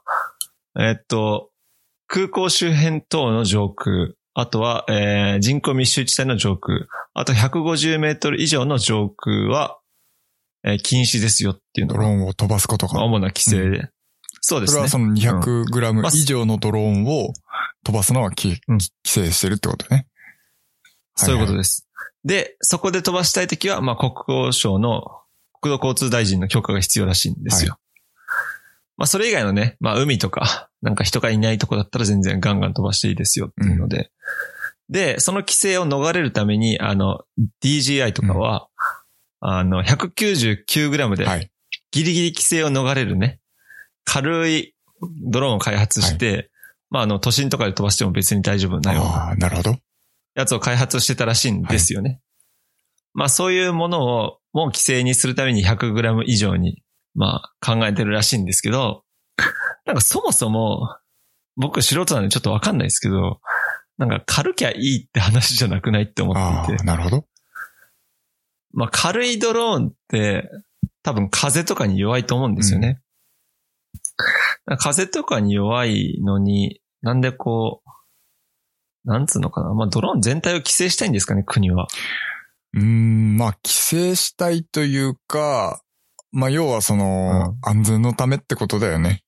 [0.79, 1.51] えっと、
[2.07, 9.79] 空港周辺等の上空、あとは、えー人口密集地帯の上空、あと150メートル以上の上空は、
[10.65, 12.95] えー禁止ですよっていうのが、ドローンを飛ばすことが。
[12.95, 13.91] まあ主な規制で。
[14.42, 14.72] そうですね。
[14.72, 17.33] それはその 200g まあ以上のドローンを
[17.85, 18.61] 飛ばすのは規
[19.05, 20.07] 制してるってことね。
[21.14, 21.87] そういうことでです。
[22.24, 25.20] で、そこで飛ばしたいときは、まあ、国交省の
[25.61, 27.78] 国土交通大臣の許可が必要らしいんですよ。
[28.96, 34.11] まあ、それ以外のね、まあ、海とか、なんか人がいないとこだったら全然ガンガン飛ばしていいですよっていうので。
[34.88, 37.20] で、その規制を逃れるために、あの、
[37.62, 38.68] DGI とかは、
[39.40, 41.50] あの、199g で、はい。
[41.90, 43.40] ギリギリ規制を逃れるね、
[44.05, 44.75] 軽い
[45.25, 46.51] ドローンを開発して、
[46.91, 49.77] まあ、あの、都心とかで飛ばしても別に大丈夫なようななるほど。
[50.35, 52.21] やつを開発してたらしいんですよね。
[53.15, 56.83] まあそういうものをもう規制にするために 100g 以上に、
[57.15, 59.05] まあ考えてるらしいんですけど、
[59.87, 60.97] なんかそもそも、
[61.57, 63.41] 僕素人なんでちょっとわかんないですけど、
[63.99, 66.85] なんか軽きゃいいって話じゃなくないって思あっていてあ、。
[66.85, 67.27] なるほど。
[68.73, 70.49] まあ軽いドローンって
[71.03, 73.02] 多分風とかに弱いと思うんですよね。
[74.79, 79.75] 風とかに弱いのに、なんでこう、なんつうのかな。
[79.75, 81.88] まあドローン全体を規制したいんですかね、国は。
[82.75, 85.83] うーん、まあ、規制したいというか、
[86.31, 89.22] まあ、要はその、安全のためってことだよね。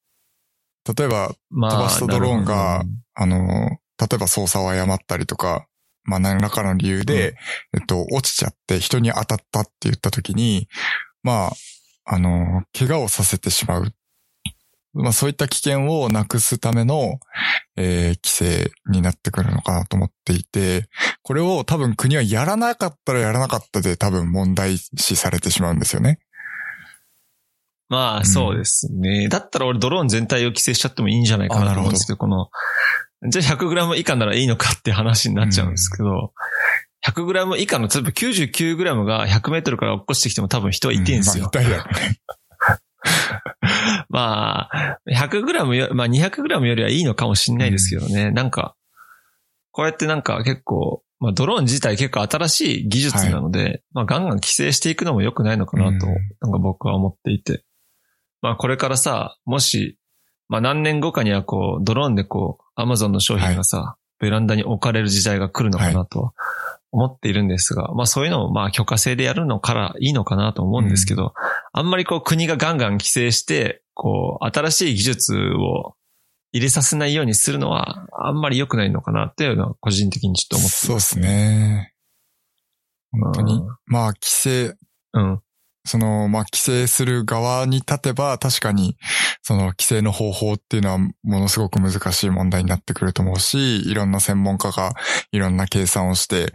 [0.97, 1.71] 例えば、まあ。
[1.73, 5.67] 飛ばしたドローンがあの、例えば操作を誤ったりとか、
[6.03, 7.37] まあ何らかの理由で、
[7.73, 10.69] えっと、落ちちゃって人に当たったって言った時に、
[11.23, 11.53] まあ、
[12.05, 13.93] あの、怪我をさせてしまう。
[14.95, 17.19] まあそういった危険をなくすための、
[17.77, 20.89] えー規制になってくるのかなと思っていて、
[21.23, 26.21] これを多分国はやらなかったらやらなかったで多分問題視されてしまうんですよね。
[27.89, 29.29] まあ、そうですね。
[29.29, 32.49] だったら俺ドローン全体を規制しちゃってもいいんじゃないかなと思うんですけど、この、
[33.29, 36.33] じゃあ 100g 以下ならいいのかって話になっちゃうんですけど、
[37.07, 41.45] 100g 以下の、例えば 99g が100メートルから落っこちてきても多分人はいてんすよ。
[41.45, 42.19] まあ痛いだろうね。
[44.09, 48.31] まあ、100g よ、まあ 200g よりはいいのかもしれないですけどね。
[48.31, 48.75] なんか、
[49.73, 56.15] こうやってなんか結構、まあドローン自体結構新しい技術なので、まあガンガン規制していくのも良くないのかなと、うん。
[56.41, 57.65] なんか僕は思っていて。
[58.41, 59.99] まあこれからさ、もし、
[60.49, 66.35] まあ何年後かにはこう、ドローンでこう、アマゾンの商品がさ、ベランダに置かれる時代が来るのかなと
[66.93, 71.35] 思っているんですが、まあそういうのをまあ許可制でやるのからいいのかなと思うんですけど、
[71.77, 75.97] あんまりこう国がガンガン規制して、こう新しい技術を
[76.53, 81.93] 入れさせないようにするのはあんまり良くないのかなっていうのは個人的にちょっと思ってそうですね。
[83.11, 83.67] 本当にうん。
[83.87, 84.77] まあ規制、
[85.15, 85.41] うん。
[85.87, 88.97] その、まあ、規制する側に立てば、確かに、
[89.43, 94.95] その、規制の方法っていうのは、ものすごく難しい問題になってくると思うし、いろんな専門家が、
[95.31, 96.55] いろんな計算をして、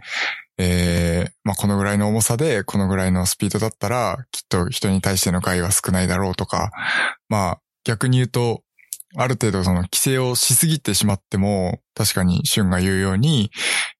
[0.62, 6.70] えー、まあ、このぐらいの重さで、このぐらいのスピードだったら、きっと人に対しての害は少ないだろうとか、
[7.30, 8.62] まあ、逆に言うと、
[9.16, 13.50] ある程度その規制をしすぎてしまっても、確かに俊が言うように、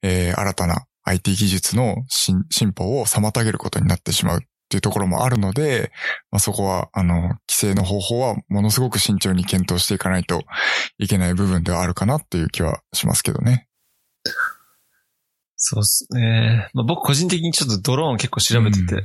[0.02, 5.90] えー、新たな IT 技術の進進歩を妨げることになってしまうっていうところもあるので、
[6.30, 10.44] まあ、そこは、あの、規制の方法はものすごく慎重に検討していかないと
[10.98, 13.66] いけない部分ではあるかなっていう気はしますけどね。
[15.62, 16.70] そうですね。
[16.72, 19.02] まあ、僕個人的にちょっとドローン結構調べてて、うん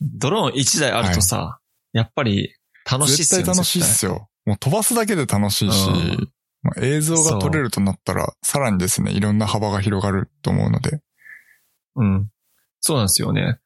[0.00, 1.58] ドローン1台あるとさ、
[1.92, 2.54] やっぱり
[2.88, 3.44] 楽しいっすよね。
[3.44, 4.12] 絶対楽しいっすよ。
[4.12, 4.28] よ。
[4.46, 11.00] もう飛ばすだけで楽しいし、うんまあ映像が撮れるとなったら、さらにですね、いろんな幅が広がると思うので。
[11.96, 12.30] うん。
[12.80, 13.58] そうなんですよね。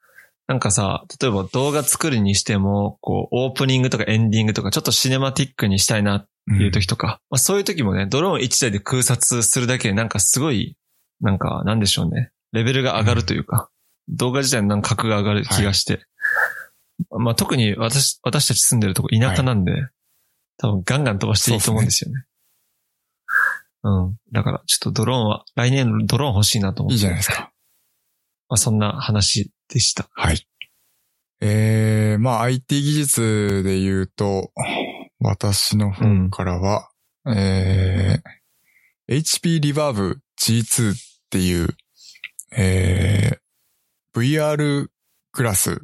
[0.47, 10.77] なんかさ、例えば動画作るにしても、こう、オープニングとかエンディングとか、ちょっとシネマティックにしたいなっていう時とか、まあそういう時もね、ドローン1台で空撮するだけでなんかすごい、
[11.23, 12.31] なんか、なんでしょうね。
[12.53, 13.71] レベルが上がるというか、
[14.09, 16.05] 動画自体のなんか格が上がる気がして。
[17.11, 19.73] まあ特に私、私たち住んでるとこ田舎なんで、
[20.59, 22.25] 多分ガンガン飛ばしていいと思うんですよね。
[23.85, 24.17] うん。
[24.33, 26.95] だから、ちょっとドローンは、来年ドローン欲しいなと思って。
[26.95, 27.53] いいじゃないですか。
[28.49, 30.09] まあそんな話でした。
[30.13, 30.47] はい。
[31.41, 34.53] えー、まあ IT 技術で言うと、
[35.19, 36.91] 私の方からは、
[37.27, 41.69] えー、HP Reverb G2 っていう、
[42.55, 44.89] えー、VR
[45.33, 45.81] クラス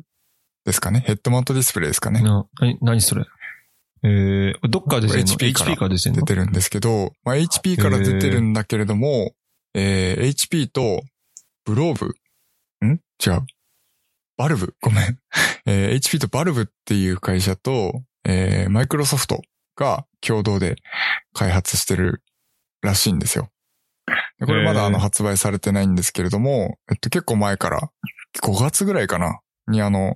[0.67, 1.01] ですかね？
[1.07, 2.21] ヘッドマウントディスプレイですかね？
[2.21, 3.25] な、な何それ？
[4.03, 6.21] えー、どっから出てるの？HP から HP から出てるの？
[6.21, 9.33] 出てるんですけど、まあ、HP から出てるんだけれども、
[9.73, 11.03] えー HP と
[11.65, 13.01] ブローブ、ん？
[13.27, 13.47] 違う。
[14.37, 15.19] バルブ、ごめん。
[15.65, 19.41] えー HP とバルブっていう会社と、えーマイクロソフト
[19.77, 20.77] が共同で
[21.33, 22.23] 開発してる
[22.83, 23.49] らしいんですよ。
[24.39, 27.91] でこれまだあの発売されてないんですけれども、えっと結構前から、
[28.43, 30.15] 5月ぐらいかな、にあの、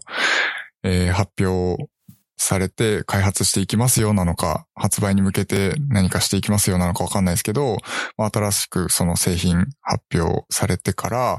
[0.84, 1.88] えー発表
[2.36, 7.78] されて開発していきますよなのか、発売に向けて何かしていきますよなのかわかんないですけど、
[8.16, 11.36] まあ新しくその製品発表されてから、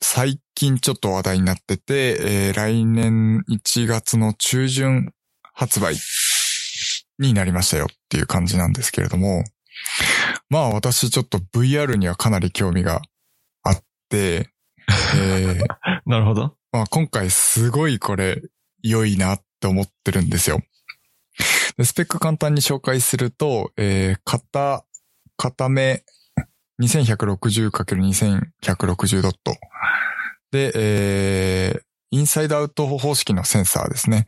[0.00, 5.12] 最近ちょっと話題になってて、えー来年1月の中旬
[5.52, 5.96] 発売
[7.18, 9.44] になりましたよっていう感じなんですけれども、
[10.48, 13.02] まあ私ちょっと VR にはかなり興味が
[13.62, 14.50] あって、
[15.16, 15.66] えー
[16.06, 16.56] なるほど。
[16.72, 18.40] まあ今回すごいこれ
[18.82, 20.60] 良いなって思ってるんですよ。
[21.76, 24.84] でスペック簡単に紹介すると、えー、型、
[25.36, 26.04] 片目
[26.80, 29.56] 2160×2160 ドット。
[30.52, 31.80] で、えー、
[32.10, 34.26] インサイドアウト方式のセンサーですね。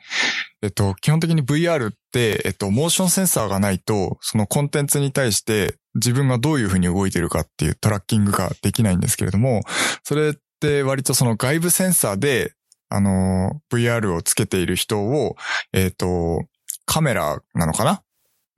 [0.63, 9.63] えっと、基本的に VR って、えっと、モーションセンサーがないと、そのコンテンツに対して自分がどういうふうに動いてるかっていうトラッキングができないんですけれども、
[10.03, 12.53] それって割とその外部センサーで、
[12.89, 15.37] あの、VR をつけている人を、
[15.73, 16.45] えっ、と、
[16.87, 18.03] カメラなのかな？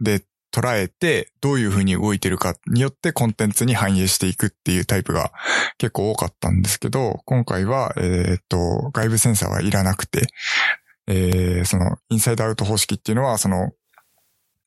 [0.00, 0.22] で
[0.52, 5.32] 捉えて、どういう風に動いてるかによってコンテンツに反映していくっていうタイプが
[5.78, 10.26] 結構多かったんですけど、今回は、えっ、と、外部センサーはいらなくて、
[11.06, 13.72] えーその、インサイドアウト方式っていうのは、その、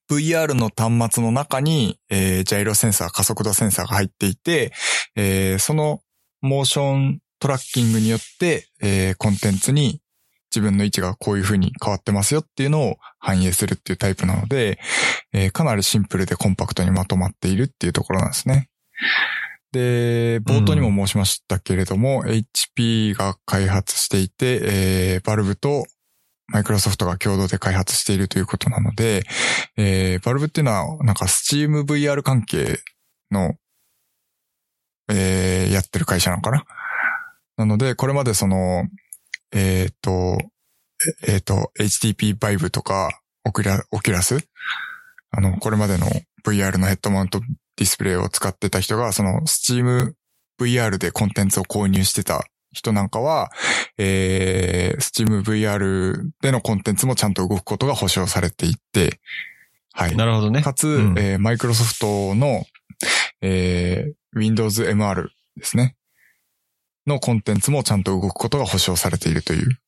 [0.09, 4.73] VR の端末の中に、えージャイロセンサー、加速度センサーが入っていて、
[5.15, 6.01] えーその
[6.41, 10.01] モーショントラッキングによって、えーコンテンツに
[10.53, 14.79] 自分の位置がこういう風に変わってますよっていうのを反映するっていうタイプなので、
[15.31, 18.69] えーかなりシンプルでコンパクトにまとまっているっていうところなんですね。
[19.71, 25.85] で、冒頭にも申しましたけれども、HP が開発していて、えー、バルブと
[26.47, 29.23] マイクロソフトが共同で開発しているということなので、
[29.75, 32.79] えー、バルブっていうのは、なんか Steam VR 関係
[33.31, 33.55] の、
[35.09, 36.65] えー、やってる会社なのかな
[37.57, 38.85] なので、これまでその、
[39.53, 40.37] えっ、と、
[41.27, 44.37] えっ、と、 HTC Vive とか、オキュラ、オキュラス？
[45.31, 46.07] あの、これまでの
[46.45, 50.13] VR のヘッドマウントディスプレイを使ってた人が、その Steam
[50.59, 53.51] VR でコンテンツを購入してた人なんかは、
[53.97, 59.19] えー、Steam VR でのコンテンツもちゃんと動くことが保証されていて、
[59.93, 60.15] はい。
[60.15, 60.61] なるほどね。
[60.61, 62.63] かつ、うんえー、マイクロソフトの、
[63.41, 65.95] えー、Windows MR ですね。
[67.07, 69.79] のコンテンツもちゃんと動くことが保証されているという。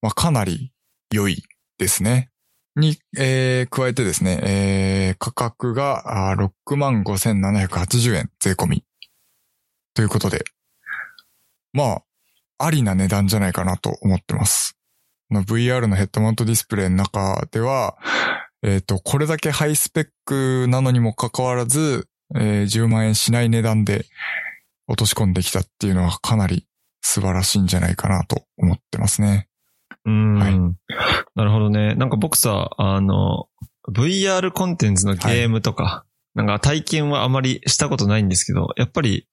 [0.00, 0.72] まあ、かなり
[1.12, 1.42] 良い
[1.78, 2.30] ですね。
[2.74, 6.34] に、えー、加えてですね、えー、価格が
[6.66, 8.84] 65,780円税込み。
[9.94, 10.44] ということで。
[11.72, 12.02] まあ、
[12.58, 14.76] ありな値段じゃないかなと思ってます。
[15.30, 17.96] VR のヘッドマウントディスプレイの中では、
[18.62, 24.06] えっ、と、これだけハイスペックなのにもかかわらず、えー10万円しない値段で
[24.92, 26.66] 落とし込んできたっていうのはかなり
[27.00, 29.48] 素晴らしいんじゃないかなと思ってますね。
[30.04, 30.58] うん、はい
[31.34, 31.94] なるほどね。
[31.94, 33.46] なんか僕さ、あの、
[33.90, 39.26] VR コンテンツのゲームとか、なんか体験はあまりしたことないんですけど、やっぱり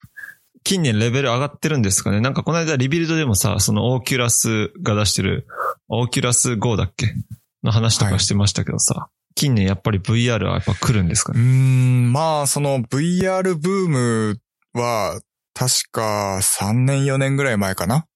[0.64, 2.20] 近年レベル上がってるんですかね。
[2.20, 5.46] なんかこの間リビルドでもさ、そのオーキュラスが出してる、
[5.88, 7.14] Oculus Go だっけ？
[7.62, 11.40] の話とかしてましたけどさ、近年やっぱり VR はやっぱ来るんですかね？
[11.40, 14.40] ん、まあ、その VR ブーム
[14.72, 15.20] は、
[15.54, 18.06] 確か3年4年ぐらい前かな？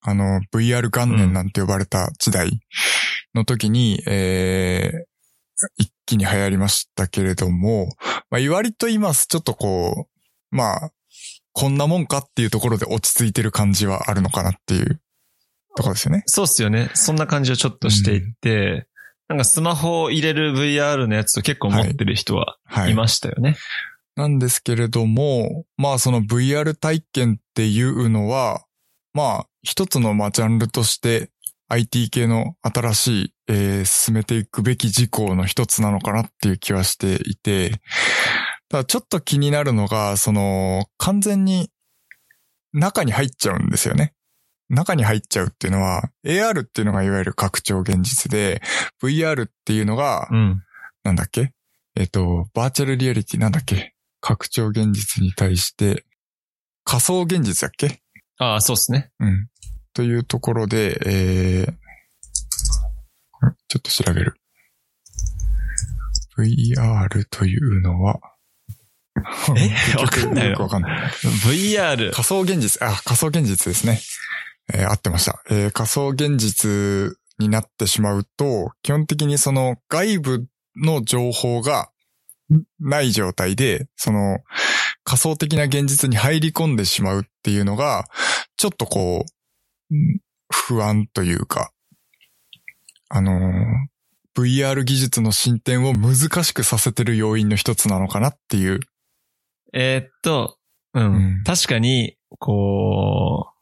[0.00, 2.60] あの、VR 元年なんて呼ばれた時代
[3.34, 5.04] の時に、えー、
[5.76, 7.88] 一気に流行りましたけれども、
[8.28, 10.90] まあ、割と今、ちょっとこう、まあ、
[11.52, 15.00] こんなもんかっていうところで落ち着いてる感じはあるのかなっていう
[15.76, 16.24] ところですよね。
[16.26, 16.90] そうっすよね。
[16.94, 18.88] そんな感じをちょっとしていて、
[19.28, 23.56] なんかスマホを入れる VR のやつと結構持ってる人ははいいましたよね。
[24.16, 28.64] なんですけれども、まあその VR 体験っていうのは、
[29.14, 31.30] まあ一つのまあジャンルとして
[31.68, 37.80] IT 系の新しい、えー進めていくべき事項の一つなのかなっていう気はしていて、
[38.68, 41.70] ただちょっと気になるのが、その完全に
[42.72, 44.14] 中に入っちゃうんですよね。
[44.68, 48.62] 中に入っちゃうっていうのは、AR っていうのがいわゆる拡張現実で、
[49.02, 50.62] VR っていうのが、うん。
[51.04, 51.52] なんだっけ？
[51.94, 53.91] えっ、と、バーチャルリアリティなんだっけ？
[54.22, 56.06] 拡張現実に対して、
[56.84, 58.00] 仮想現実だっけ？
[58.38, 59.10] ああ、そうっすね。
[59.20, 59.48] うん。
[59.92, 61.72] というところで、えー、
[63.68, 64.36] ちょっと調べる。
[66.38, 68.20] VR というのは、
[69.56, 69.98] え？
[70.00, 71.10] わかんないのよくわかんない。
[71.12, 72.12] VR。
[72.12, 74.00] 仮想現実、あ、仮想現実ですね。
[74.72, 75.42] えー合ってました。
[75.50, 80.46] えー仮想現実になってしまうと、基本的にその外部
[80.76, 81.90] の情報が
[82.80, 84.40] ない状態で、その
[85.04, 88.06] 仮想的な現実に入り込んでしまうっていうのが、
[88.56, 89.24] ちょっとこ
[89.90, 90.20] う、うん
[90.54, 91.72] 不安というか、
[93.08, 93.92] あのー
[94.34, 98.80] VR 技術の進展を難しくさせてる要因の一つなのかなっていう。
[99.74, 100.56] えーっと、
[100.94, 101.14] うん。
[101.14, 103.52] うん確かに、こ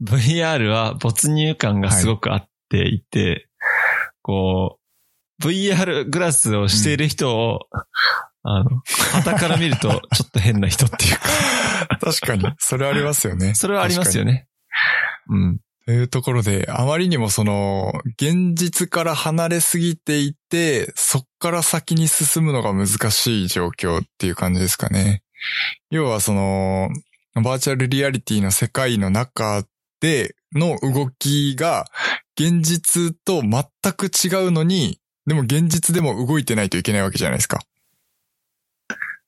[0.00, 3.48] う、VR は没入感がすごくあっていて、
[4.20, 4.81] こう、
[5.40, 7.60] VR グラスをしている人を、
[8.42, 8.70] あの、
[9.12, 12.44] 旗から見ると ちょっと変な人っていうか、確かに。
[12.58, 13.54] それありますよね。
[13.54, 14.48] それはありますよね。
[15.28, 15.58] うん。
[15.84, 25.22] というところで、あまりにもその、現実から離れすぎていて、そっから先に進むのが難しい状況っていう感じですかね。
[25.90, 26.88] 要はその、
[27.34, 29.64] バーチャルリアリティの世界の中
[30.00, 31.86] での動きが、
[32.38, 37.60] 現実と全く違うのに、でも現実でも動いてないといけないわけじゃないですか。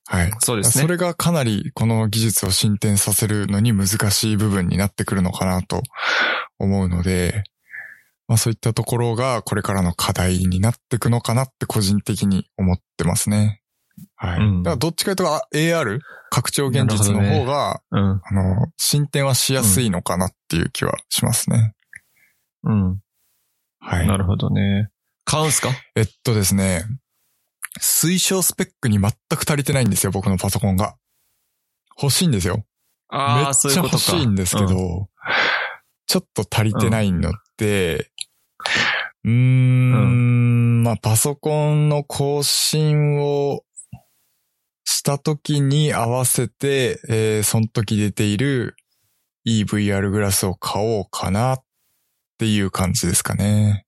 [0.06, 0.32] はい。
[0.40, 0.82] そうですね。
[0.82, 5.82] それがかなりこの技術を進展させるのに難しい部分になってくるのかなと
[6.58, 7.44] 思うので、
[8.28, 13.62] まあそういったところがこれからの課題になっていくのかなって個人的に思ってますね。
[14.16, 14.40] はい。
[14.40, 16.00] うんだからどっちかというとあ AR?
[16.30, 18.20] 拡張現実の方が、うん。
[18.24, 21.74] あの、進展はしやすいのかなっていう気はしますね。
[22.64, 22.98] うん。
[23.78, 24.06] はい。
[24.08, 24.90] なるほどね。
[25.24, 25.70] 買うんすか？
[25.96, 26.84] えっとですね、
[27.80, 30.96] 推奨スペックに全く足りてないんですよ、僕のパソコンが。
[32.00, 32.56] 欲しいんですよ。
[33.10, 34.12] めああ、っちゃそういうことか。
[34.12, 34.70] 欲しいんですけど、う
[35.02, 35.06] ん
[36.06, 38.10] ちょっと足りてないので、
[39.24, 43.62] うーん、まあ、パソコンの更新を
[44.84, 48.76] した時に合わせて、えーその時出ている
[49.48, 51.64] EVR グラスを買おうかなっ
[52.38, 53.83] ていう感じですかね。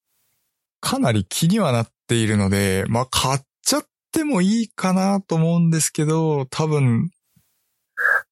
[0.86, 7.10] かなり気にはなっているので、まあ、買っちゃってもいいかなと思うんですけど、多分、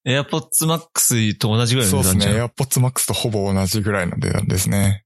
[0.06, 2.26] AirPods Max と同じぐらいそうですね。
[2.26, 2.48] の値段じゃん。
[2.48, 5.04] AirPods Max とほぼ同じぐらいの値段ですね。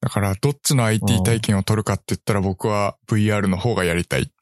[0.00, 4.32] だから、どっちの IT 体験を取るかって言ったら僕は VR の方がやりたい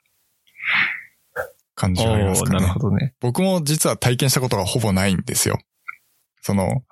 [1.75, 2.73] 感じがありますおーなるかね。
[2.75, 3.15] ほどね。
[3.19, 5.59] 僕も実は体験したことがほぼないんですよ。
[6.41, 6.85] その、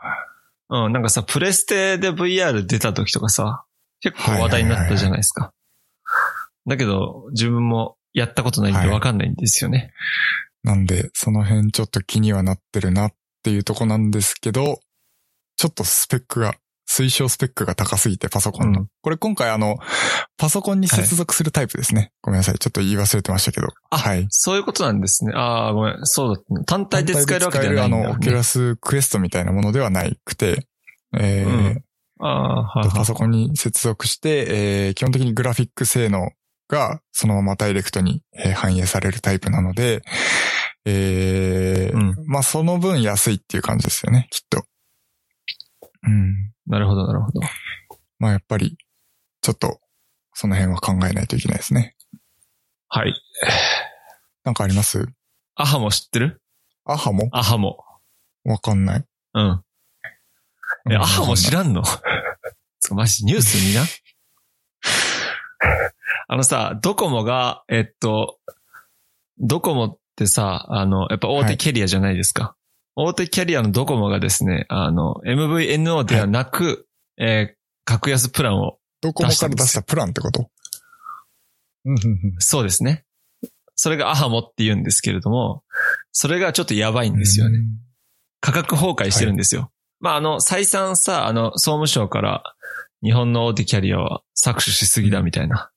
[0.71, 3.65] うん、なんかさ、プレステで VR 出た時とかさ、
[4.01, 5.53] 結構話題になったじゃないですか。
[6.67, 9.93] だけど、自分もやったことないんでわかんないんですよね。
[10.63, 14.81] なんで、その辺ちょっと気にはなってるなっていうとこなんですけど、
[15.57, 16.55] ちょっとスペックが、
[16.89, 18.81] 推奨スペックが高すぎてパソコンの。
[18.81, 19.79] うんこれ今回あの、
[20.37, 22.13] パソコンに接続するタイプですね。
[22.21, 22.59] ごめんなさい。
[22.59, 23.69] ちょっと言い忘れてましたけど。
[23.91, 24.27] あはい。
[24.29, 25.33] そういうことなんですね。
[25.35, 25.99] ああ、ごめん。
[26.03, 26.65] そうだった。
[26.65, 28.03] 単体で使えるわけではないんだ、ね。
[28.03, 30.67] 単体で使えるあの、 Oculus Quest みたいなものではないくて、
[31.17, 31.85] えーうん。
[32.21, 36.31] パソコンに接続して、えー基本的にグラフィック性能
[36.69, 40.03] がそのままダイレクトにえー反映されるタイプなので、
[40.85, 44.63] えーうんまあその分安いっていう感じですよね、きっと。
[46.03, 46.53] うん。
[46.67, 47.41] なるほど、なるほど。
[48.19, 48.79] まあやっぱり、
[49.43, 49.81] ちょっと、
[50.33, 51.95] その辺は考えないといけないですね。
[52.89, 53.15] はい。
[54.45, 55.07] なんかあります？
[55.57, 56.41] アハも知ってる？
[56.87, 57.85] アハもアハも。
[58.45, 59.05] わかんない。
[59.35, 59.63] うん。
[60.91, 61.83] え、アハも知んらんの？
[62.93, 63.83] マジニュース見な
[66.29, 68.39] あのさ、ドコモが、えっと、
[69.39, 72.57] ドコモってさ、あの、やっぱ大手キャリアじゃないですか。
[72.97, 76.87] 大手キャリアのドコモがですね、あの、MVNO ではなく、
[77.19, 80.49] えー格安プランを、どこもから出したプランってこと？
[82.39, 83.05] そうですね。
[83.75, 85.65] それがアハモって言うんですけれども、
[86.13, 87.59] それがちょっとやばいんですよね。
[88.41, 89.73] 価格崩壊してるんですよ。
[90.01, 92.43] まあ、あの、再三さ、あの、総務省から
[93.03, 95.71] 日本の大手キャリアは搾取しすぎだみたいな。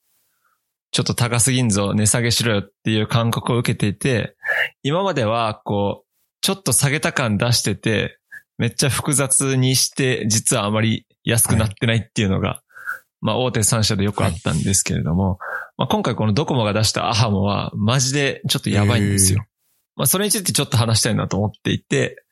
[0.91, 4.35] ちょっと高すぎんぞ、値下げしろよっていう感覚を受けていて、
[4.83, 6.07] 今までは、こう、
[6.41, 8.19] ちょっと下げた感出してて、
[8.57, 12.61] めっちゃ複雑にして、実はあまり安くなってないっていうのが、
[13.21, 15.39] まあ、大手3社でよくあったんですけれども、
[15.77, 19.45] まあ、今回このドコモが出したアハモは、マジでちょっとやばいんですよ。
[19.95, 22.22] まあ、それについてちょっと話したいなと思っていて、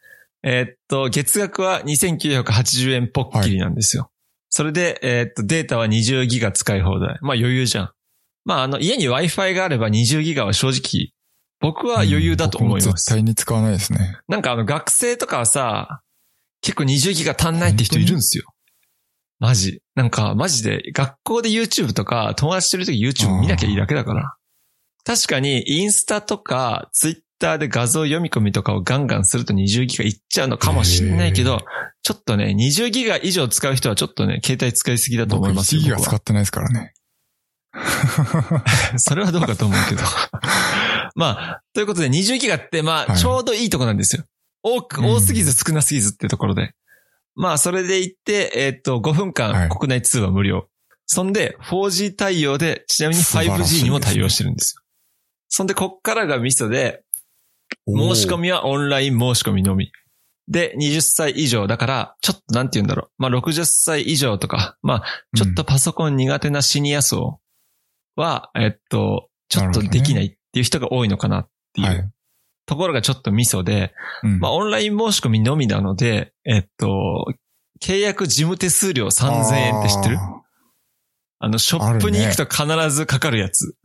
[0.44, 4.10] えーっと、月額は2980円ポッキリなんですよ。
[4.50, 7.18] それで、えーっと、データは20ギガ使い放題。
[7.22, 7.92] まあ余裕じゃん。
[8.44, 11.14] まああの、家に Wi-Fi があれば20ギガは正直、
[11.60, 13.06] 僕は余裕だと思い僕も絶ます。
[13.06, 14.18] 対に使わないですね。
[14.28, 16.02] なんかあの、学生とかはさ、
[16.62, 18.46] 結構20ギガ足んないって人いるんですよ。
[19.39, 19.82] マジ。
[19.96, 24.36] なんか、マジで、学校で YouTube とか、友達といるとき YouTube 見なきゃいいだけだから。
[25.04, 26.89] 確かに、インスタとか、
[27.42, 31.60] Twitter で画像読み込みとかをガンガンすると20ギガいっちゃうのかもしれないけど、
[32.04, 35.82] ちょっとね、20ギガ以上使う人はちょっとね、携帯使いすぎだと思僕1いますよ。
[35.82, 36.94] ギガ使ってないですからね。
[38.98, 40.02] それはどうかと思うけど。
[41.16, 44.24] まあ、ということで20ギガって、まあ、はいちょうどいいとこなんですよ。
[44.64, 46.74] 多く、うん多すぎず少なすぎずっていうところで。
[47.36, 50.68] まあ、それで言って、えーっと、5分はい間国内通話無料。
[51.06, 54.82] そんで、4G 対応で、ちなみに素晴らしいです 5G ねにも対応してるんですよ。
[55.50, 57.04] そんで、こっからがミソで、
[57.88, 58.44] 申し込み。
[58.44, 59.92] みはオンライン申し込みのみ。
[60.48, 63.12] で、20歳以上だから、ちょっとなんて言うんだろう。
[63.18, 65.04] まあ、60歳以上とか、まあ、
[65.36, 67.40] ちょっとパソコン苦手なシニア層
[68.16, 72.14] は、えっと、ちょっとできないっていう人が多いのかなっていはいう
[72.66, 73.94] ところがちょっとミソで、
[74.24, 77.26] うんまあ、オンライン申し込みのみなので、えっと、
[77.82, 80.18] 契約事務手数料3000円って知ってる？
[80.18, 80.42] あ
[81.40, 83.76] あの、ショップに行くと必ずかかるやつ。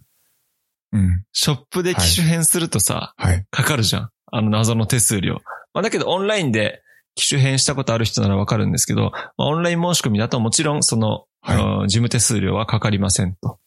[0.93, 1.25] ーうん。
[1.33, 3.47] ショップで機種変するとさ、はい。
[3.51, 4.11] かかるじゃん。
[4.33, 5.41] あの謎の手数料。
[5.73, 6.83] まあ、だけどオンラインで
[7.15, 13.61] 機種変したことある人ならわかるんですけど、まあ、オンライン申し込みだともちろんその、はいうん事務手数料はかかりませんと。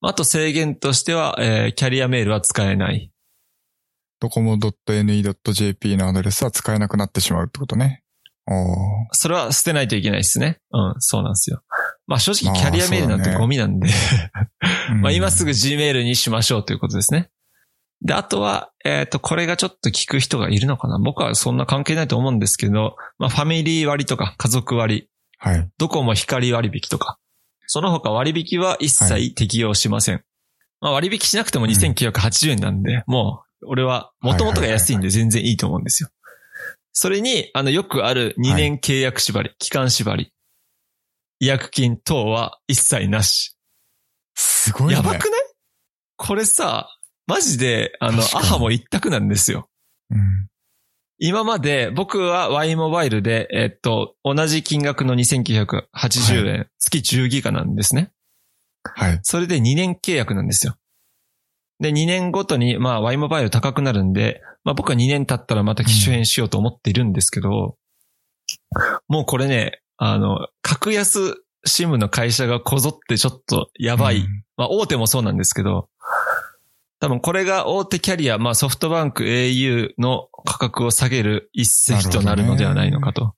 [0.00, 3.10] まああと制限としては、えーキャリアメールは使えない。
[4.20, 8.01] ドコモ .ne.jp のアドレスは使えなくなってしまうってことね。
[9.12, 10.60] それは捨てないといけないですね。
[10.72, 11.62] うん、そうなんですよ。
[12.06, 13.88] まあ正直まあキャリアメールなんてゴミなんで、
[14.90, 17.30] うんまあ今すぐ Gmail にしましょうということですね。
[18.04, 25.70] で、あとは、えっ、と、これがちょっと聞く人がいるのかな僕はそんな関係ないと思うんですけど、まあファミリー割とか家族割、はい。
[25.78, 27.18] ドコモ光割引とか、
[27.66, 30.24] その他割引は一切適用しません。
[30.80, 36.08] まあ割引しなくても2980円なんで、もう、俺は元々が安いんで全然いいと思うんですよ。
[36.92, 40.32] それに、あの、よくある2年契約縛り、期間縛り、
[41.40, 43.56] 違約金等は一切なし。
[44.34, 44.94] すごいね。
[44.94, 45.40] やばくない？
[46.16, 46.88] これさ、
[47.26, 49.68] マジで、あの、アハも一択なんですよ。
[50.10, 50.48] うん。
[51.18, 58.10] 今まで僕は Y モバイルで、えっと、同じ金額の2980円、月10ギガなんですね。
[58.82, 59.20] はい。
[59.22, 60.74] それで2年契約なんですよ。
[61.82, 67.76] で、2年ごとに、まあ、Y モバイル高くなるんで、まあ僕は2年経ったらまた機種変しようと思っているんですけど、
[69.08, 74.18] もうこれね、あの、格安シムの会社がこぞってちょっとやばい。
[74.18, 75.88] うんまあ大手もそうなんですけど、
[77.00, 83.34] 多分これが大手キャリア、まあソフトバンク au の価格を下げる一石となるのではないのかと。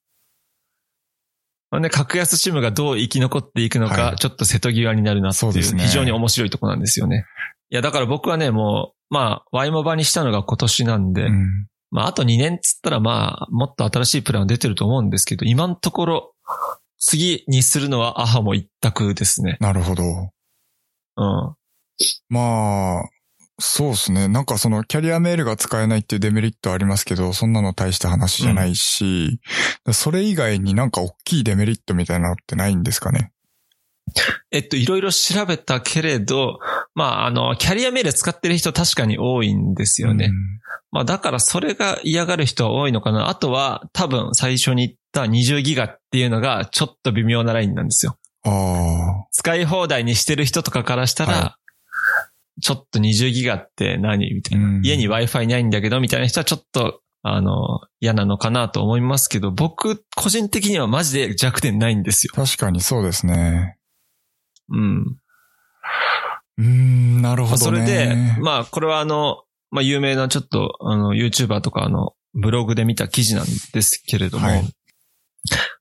[1.70, 7.24] まあね、格安シムがどう生き残っていくのか、はいちょっと瀬戸際になるなっていう、ね非常に面白いところなんですよね。
[7.74, 16.34] いや、だから僕はね、もう、まあ、ワイモバにしたのが今年なんで、うんまあ、あと2年っつったらまあ、もっと新しいプラン出てると思うんですけど、今のところ、
[17.00, 19.56] 次にするのはアハも一択ですね。
[19.58, 20.04] なるほど。
[20.04, 21.54] うん。
[22.28, 23.08] まあ、
[23.58, 24.28] そうですね。
[24.28, 29.40] なんかそのキャリアメールが使えないっていうデメリットありますけど、そんなの大した話じゃないし、
[29.92, 33.32] それ以外になんか大きいデメリットみたいなのってないんですかね？
[34.50, 36.58] えっと、いろいろ調べたけれど、
[36.94, 40.30] まあ、あの、キャリアメール使ってる人確かに多いんですよね。
[40.90, 43.28] まあ、だからそれが嫌がる人は多いのかな。
[43.28, 48.16] あとは、多分最初に言った20ギガっていうのがちょっと微妙なラインなんですよ。
[49.32, 51.58] 使い放題にしてる人とかからしたら、は
[52.62, 54.64] ちょっと20ギガって何みたいな。
[54.64, 62.44] うん家に Wi-Fi ないんだけど、みたいな人はちょっと、あの、嫌なのかなと思いますけど、僕、個人的にはマジで弱点ないんですよあ、。
[62.44, 63.78] 確かにそうですね。
[64.70, 65.18] うん。
[66.58, 67.86] うーん、なるまあほどね。
[67.86, 74.62] それで、まあ、これはあの、まあ、有名なちょっと、あの、YouTuber とかあの、ブログで見た記事なんですけれども、はい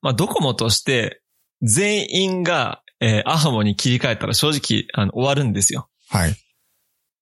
[0.02, 1.22] まあ、ドコモとして、
[1.62, 5.88] 全員が、えーアハモに切り替えたら正直、あの、終わるんですよ。
[6.08, 6.36] はい。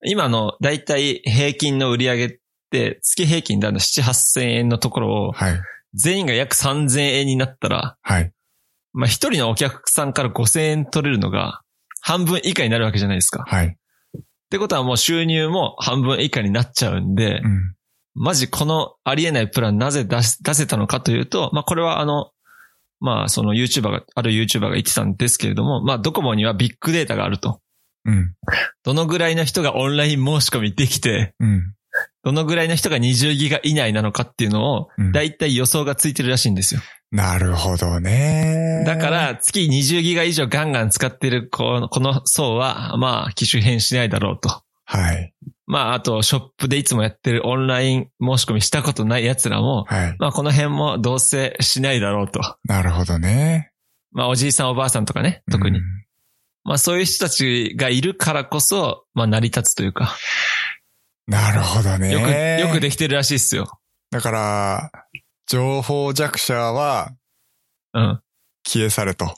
[0.05, 2.39] 今の、だいたい平均の売り上げっ
[2.71, 5.61] て、月平均であの、7、8000円のところを、はい。
[5.95, 8.33] 全員が約3000円になったら、はい。
[8.93, 11.63] まあ、一人のお客さんから5000円取れるのが、
[12.01, 13.45] 半分以下になるわけじゃないですか。
[13.47, 13.67] はい。
[13.67, 14.21] っ
[14.51, 17.75] てことはもう収入も半分以下になっちゃうんで、うん。
[18.15, 22.31] マジこのありえないプランなぜ出し出せたのかというと、まあこれはあの、
[23.01, 27.61] まあその YouTuber が、ある YouTuber が言ってたんですけれども、まあドコモにはビッグデータがあると。
[28.05, 28.35] うん。
[28.85, 31.75] どのぐらいの人がオンライン申し込みできて、うん。
[32.25, 36.81] どのぐらいの人が20ギガ以内なのかっていうのをうん、だいたい予想がついてるらしいんですよ。
[37.13, 38.85] なるほどね。
[38.87, 44.63] だか、ら、月20ギガ以上ガンガン使ってるこのこの層は、まあ、機種変しないだろうと。
[44.87, 45.35] はい。
[45.67, 50.17] まあ、あと、ショップでいつもやってるオンライン申し込みしたことない奴らも、はい。
[50.19, 52.41] まあ、この辺もどうせしないだろうと。
[52.65, 53.73] なるほどね。
[54.11, 55.79] まあ、おじいさんおばあさんとかね、特に。
[55.79, 55.85] うん
[56.65, 60.17] まあ、そういう人たちがいるからこそ、まあ、成り立つというか、
[61.27, 62.13] なるほどね。
[62.13, 63.81] よく、よくできてるらしいっすよ。
[64.11, 64.91] だから、
[65.53, 67.13] 情報弱者は
[67.93, 68.23] うん。
[68.67, 69.35] 消え去れと。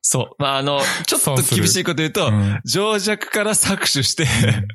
[0.00, 0.34] そう。
[0.38, 4.24] まあ、あの、ちょっと厳しいこと言うと、うん情弱から搾取して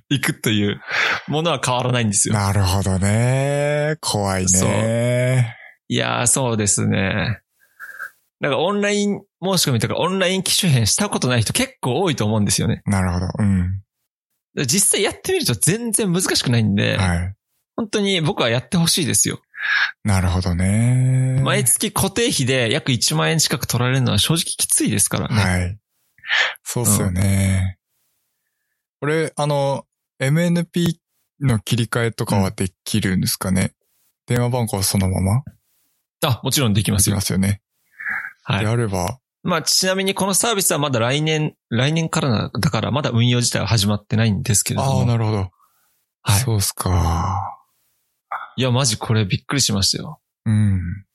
[0.09, 0.81] いくという
[1.29, 2.33] ものは変わらないんですよ。
[2.33, 3.95] なるほどね。
[4.01, 5.55] 怖いね。
[5.87, 7.39] いやー、そうですね。
[8.41, 12.81] だからオンライン申し込みとかオンライン機種変したことない人結構多いと思うんですよね。
[12.85, 13.27] なるほど。
[13.39, 13.81] うん。
[14.65, 17.33] 実際やってみると全然難しくないんで、はい。
[17.77, 19.39] 本当に僕はやってほしいですよ。
[20.03, 21.41] なるほどね。
[21.43, 25.35] 毎月固定費で約1万円近く取られるのは正直きついですからね。
[25.35, 25.77] はい。
[26.63, 27.77] そうっすよね。
[28.99, 29.85] これ、あの、
[30.19, 30.95] MNP
[31.41, 33.73] の切り替えとかはできるんですかね、
[34.25, 35.43] 電話番号はそのまま？
[36.25, 37.15] あ、もちろんできまですきよ。
[37.15, 37.61] ますよね。
[38.43, 38.67] はいで。
[38.67, 45.05] あれば、まあ、ちなみにこのサービスはまだ来年、来年からなだからまだ運用自体は始まってないんですけれどああ、も。
[45.05, 45.37] なるほど。
[46.23, 47.56] はいそうっすか。
[48.57, 50.19] いや、マジこれびっくりしましたよ。
[50.45, 51.05] うん。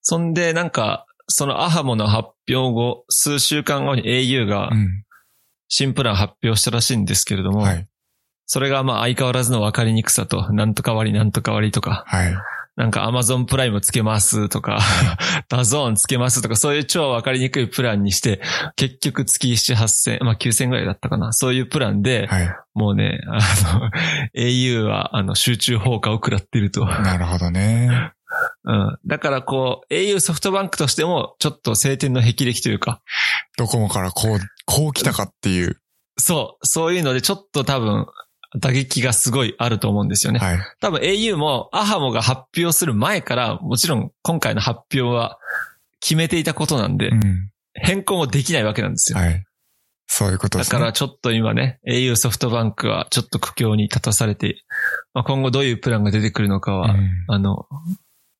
[0.00, 5.04] そんで、なんか、その ahamo の発表後、数週間後に au がうん。
[5.68, 7.88] 新プラン発表したらしいんですけれども、はい。
[8.46, 12.34] それがまあ相変わらずの分かりにくさと、なんとか割りなんとか割りとか、はい。
[12.76, 14.80] なんか Amazon プライムつけますとか、
[15.48, 18.40] DAZN つけますとか、そういう超分かりにくいプランにして、
[18.76, 21.32] 結局月7、8000、まあ9000ぐらいだったかな。
[21.32, 22.48] そういうプランで、はい。
[22.74, 23.38] もうね、あ
[23.78, 23.90] の、
[24.34, 26.84] au はあの集中放火を食らっていると。
[26.84, 28.12] なるほどね。
[28.64, 28.98] うん。
[29.06, 33.00] だからこう、au ソフトバンクとしても、ちょっと晴天の霹靂というか、
[33.56, 35.78] ドコモからこう、こう来たかっていう。
[36.16, 38.06] そう、そういうのでちょっと多分、
[38.56, 40.38] 打撃がすごいあると思うんですよね。
[40.38, 40.58] はい。
[40.80, 45.38] 多分 au もアハモが発表する前から、もちろん今回の発表は
[46.00, 47.50] 決めていたことなんでう、ん。
[47.74, 49.18] 変更もできないわけなんですよ。
[49.18, 49.44] はい。
[50.06, 50.72] そういうことですね。
[50.74, 54.62] だからちょっと今ね、au ソフトバンクはちょっと苦境に立たされて、
[55.12, 57.66] まあ、今後どういうプランが出てくるのかは、うんあの、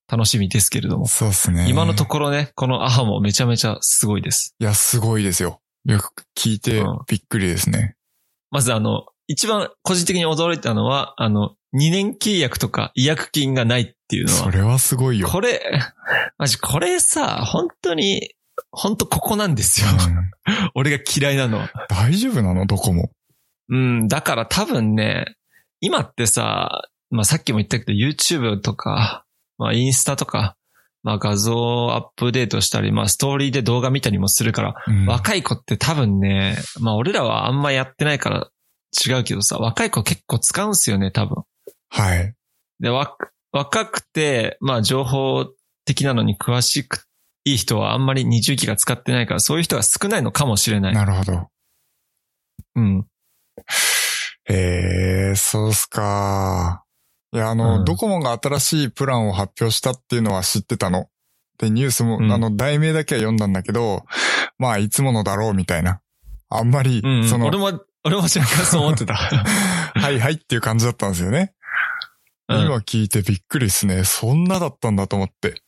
[0.06, 1.08] 楽しみですけれども。
[1.08, 1.66] そうですね。
[1.68, 4.54] 今のところね、このアハモめちゃめちゃすごいです。
[4.60, 5.60] いや、すごいですよ。
[5.86, 7.96] よく聞いてうんびっくりですね。
[8.50, 15.28] まずあの、一番個人的に驚いたのは、あの、2年契約とか違約金がないっていうのは、それはすごいよ。
[15.28, 15.60] これ、
[16.38, 18.34] マジこれさ、本当に、
[18.70, 19.88] 本当ここなんですよ。
[19.90, 20.30] うん
[20.74, 21.70] 俺が嫌いなのは。
[21.88, 22.66] 大丈夫なの？
[22.66, 23.10] どこも。
[23.70, 25.36] うん、だから多分ね、
[25.80, 29.24] 今ってさ、まあさっきも言ったけど YouTube とか、
[29.56, 30.56] まあインスタとか、
[31.02, 31.54] まあ画像
[31.92, 38.48] アップデートしたり、まあストーリーで動画見たりもするから、うん若い子って多分ね、まあ俺らはあんまやってないから
[39.06, 41.44] 違うけどさ、若い子結構使うんすよね、多分。
[41.88, 42.34] はい。
[42.80, 43.16] で、わ、
[43.52, 45.46] 若くて、まあ情報
[45.84, 47.06] 的なのに詳しく、
[47.44, 50.94] いい人はあんまり20ギガ使ってないから、そういう人が少ないのかもしれない。
[50.94, 51.48] なるほど。
[52.76, 53.06] うん。
[54.46, 56.84] へえ、そうっすか。
[57.32, 61.08] いや、あの、うんドコモが新しいプランを発表したっていうのは知ってたの。
[61.58, 64.04] で、ニュースも、うんあの、題名だけは読んだんだけど、
[64.58, 66.00] まあ、いつものだろうみたいな。
[66.48, 67.28] あんまり、うん。
[67.28, 69.14] その、俺も、俺も若干そう思ってた。
[69.14, 71.54] はいはいっていう感じだったんですよね。
[72.48, 74.04] うん今聞いてびっくりですね。
[74.04, 75.62] そんなだったんだと思って。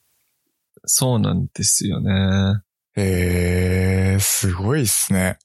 [0.85, 2.61] そうなんですよね。
[2.97, 5.39] へえ、すごいっすね。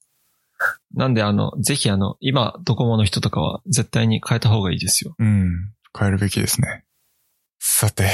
[0.94, 5.16] なんであの、ぜひあの、今、ドコモの人とかは絶対に変えた方がいいですよ。
[5.18, 5.50] うん。
[5.98, 6.84] 変えるべきですね。
[7.60, 8.10] さて、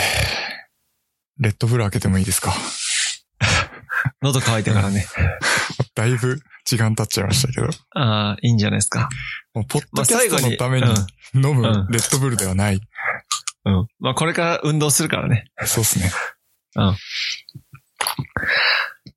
[1.39, 2.53] レッドブル開けてもいいですか？
[4.21, 5.05] 喉乾いてからね。
[5.95, 7.67] だいぶ時間経っちゃいましたけど。
[7.95, 9.09] ああ、いいんじゃないですか。
[9.53, 12.81] もうポッドキャストのためにまあ飲むうんレッドブルではない。
[13.65, 13.87] うん。
[13.99, 15.45] まあこれから運動するからね。
[15.65, 16.11] そうっすね。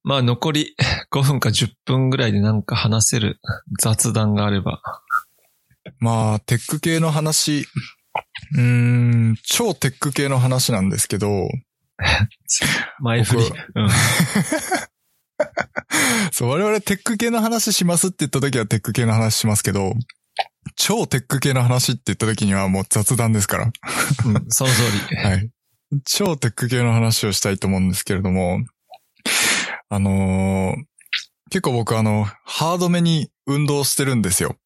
[0.02, 0.74] まあ残り
[1.12, 3.40] 5分か10分ぐらいでなんか話せる
[3.80, 4.80] 雑談があれば。
[5.98, 7.66] まあ、テック系の話、
[8.54, 8.62] うー
[9.32, 11.48] ん、超テック系の話なんですけど、
[13.00, 13.42] 前振り。
[13.42, 13.90] 僕うん。
[16.32, 19.94] そう、我々テック系の話しますって言った時はテック系の話しますけど、
[20.76, 23.64] 超テック系の話って言った時にはもう雑談ですから。
[23.64, 25.16] うん、その通り。
[25.16, 25.50] はい。
[26.04, 28.60] 超テック系の話をしたいと思うんですけれども、
[29.88, 30.84] あのー
[31.52, 34.56] 結構僕あの、ハードめに運動してるんですよ。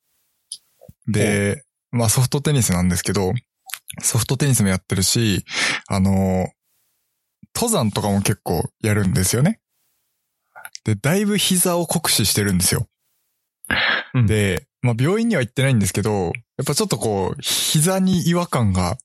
[1.08, 3.32] で、まあソフトテニスなんですけど、
[4.02, 5.46] ソフトテニスもやってるし、
[5.88, 6.64] あのー
[7.56, 9.60] 登山とかも結構やるんですよね。
[10.84, 12.86] で、だいぶ膝を酷使してるんですよ。
[14.14, 16.26] うんで、まあ病院には行ってないんですけど、
[16.56, 18.96] やっぱちょっとこう、膝に違和感が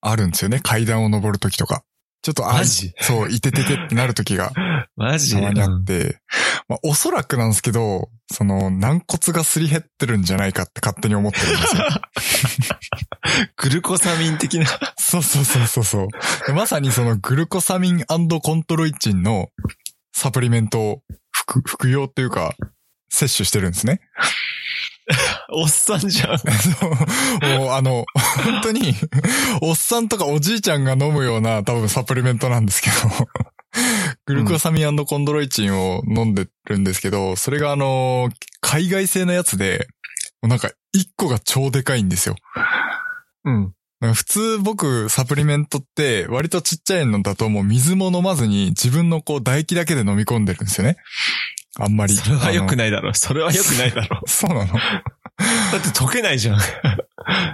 [0.00, 0.60] あるんですよね。
[0.60, 1.84] 階段を登るときとか。
[2.22, 2.92] ちょっとあマジ？
[3.00, 4.52] そう、いてててってなるときが
[4.96, 5.34] マジ？
[5.36, 6.20] たまにあうんって、
[6.68, 11.82] まあおそらくなんですけど、その軟骨がすり減ってるんじゃないかって勝手に思ってるんですよ。
[13.56, 14.66] グルコサミン的な？
[14.98, 16.08] そうそうそうそうそう
[16.46, 19.48] でまさにそのグルコサミンコントロイチンの
[20.20, 22.54] サプリメントを服服用っていうか、
[23.08, 24.02] 摂取してるんですね。
[25.50, 26.36] おっさんじゃん。
[26.38, 28.04] そうあの、
[28.44, 28.94] 本当に、
[29.62, 32.96] おっさんとかおじいちゃんが飲むような多分サプリメントなんですけど、
[34.26, 38.28] グルコサミンコンドロイチンを飲んでるんですけど、それがあの、
[38.60, 39.88] 海外製のやつで、
[40.42, 42.36] なんか一個が超でかいんですよ。
[43.46, 43.72] うん。
[44.00, 50.96] 普通僕、サプリメントって割とちっちゃいのだともう水も飲まずに自分のこう唾液だけで飲み込んでるんですよね。
[51.78, 52.14] あんまり。
[52.14, 52.76] それは良くい。
[52.76, 53.12] ないだろ。
[53.12, 54.22] それは良くないだろ。
[54.26, 54.78] そうなのだ
[55.78, 56.60] って溶けないじゃん。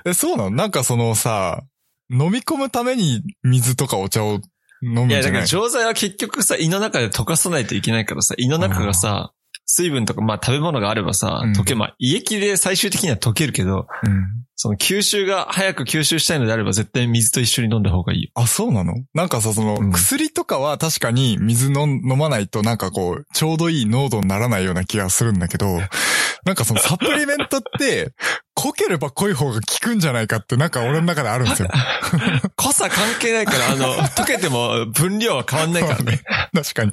[0.05, 0.51] え、そうなの？
[0.51, 1.63] なんかそのさ、
[2.11, 4.41] 飲み込むために水とかお茶を
[4.83, 9.33] 飲むんいや、じゃないだから錠剤は結局さ、胃の中で溶かさないといけないからさ、胃の中がさ、
[9.67, 14.47] 水分とか、まあ食べ物があればさ、うん溶け、まあ胃液で最終的には溶けるけど、うん。
[14.59, 18.31] その吸収が早く吸収したいのであれば絶対水と一緒に飲んだ方がいいよ。
[18.35, 18.95] あ、そうなの？
[19.13, 25.67] なんかさ、その、うん薬とかは確かに水の飲まないとなんかこう、ちょうどいい濃度にならないような気がするんだけど、
[26.47, 28.13] なんかそのサプリメントって、
[28.55, 31.69] 濃ければ濃い方が効くんじゃないかってなんか俺の中であるんですよ。
[32.55, 36.23] 濃さ関係ないから、あの、溶けても分量は変わんないからね。
[36.55, 36.93] 確かに。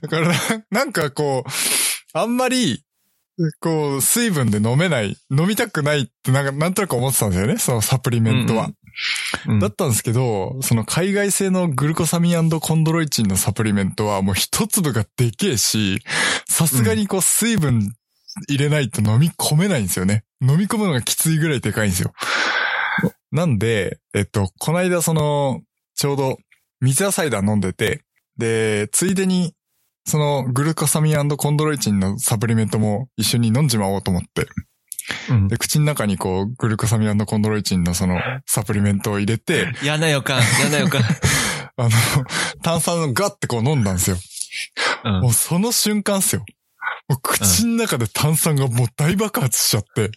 [0.00, 0.34] だからな、
[0.70, 1.50] なんかこう、
[2.18, 2.84] あんまり、
[3.58, 8.66] こう、水分で飲めない、飲みたくないってなんか、なんとなく思ってたんですよね、そのサプリメントは。
[8.66, 8.74] うん
[9.58, 16.00] だったんですけど、その海外製のグルコサミンコンドロイチンのサプリメントはもう一粒がでけえし、
[16.48, 17.92] さすがにこう水分
[18.48, 20.24] 入れないと飲み込めないんですよね。
[20.40, 22.12] 飲み込むのがきついぐらいでかいんですよ。
[23.32, 25.62] なんで、えっと、この間その、
[25.94, 26.38] ちょうど
[26.80, 28.02] 水野サイダー飲んでて、
[28.36, 29.54] で、ついでに、
[30.06, 34.46] そのグルコサミンコンドロイチンのサプリメントも一緒に飲んじまおうと思って。
[35.30, 41.02] うんで、口の中にこう、グルコサミンコンドロイチンのそのサプリメントを入れて、嫌な予感、嫌な予感。
[41.76, 41.90] あの、
[42.62, 44.16] 炭酸をガッてこう飲んだんですよ。
[45.04, 46.44] うんもうその瞬間っすよ。
[47.22, 50.10] 口の中で炭酸がもう大爆発しちゃって、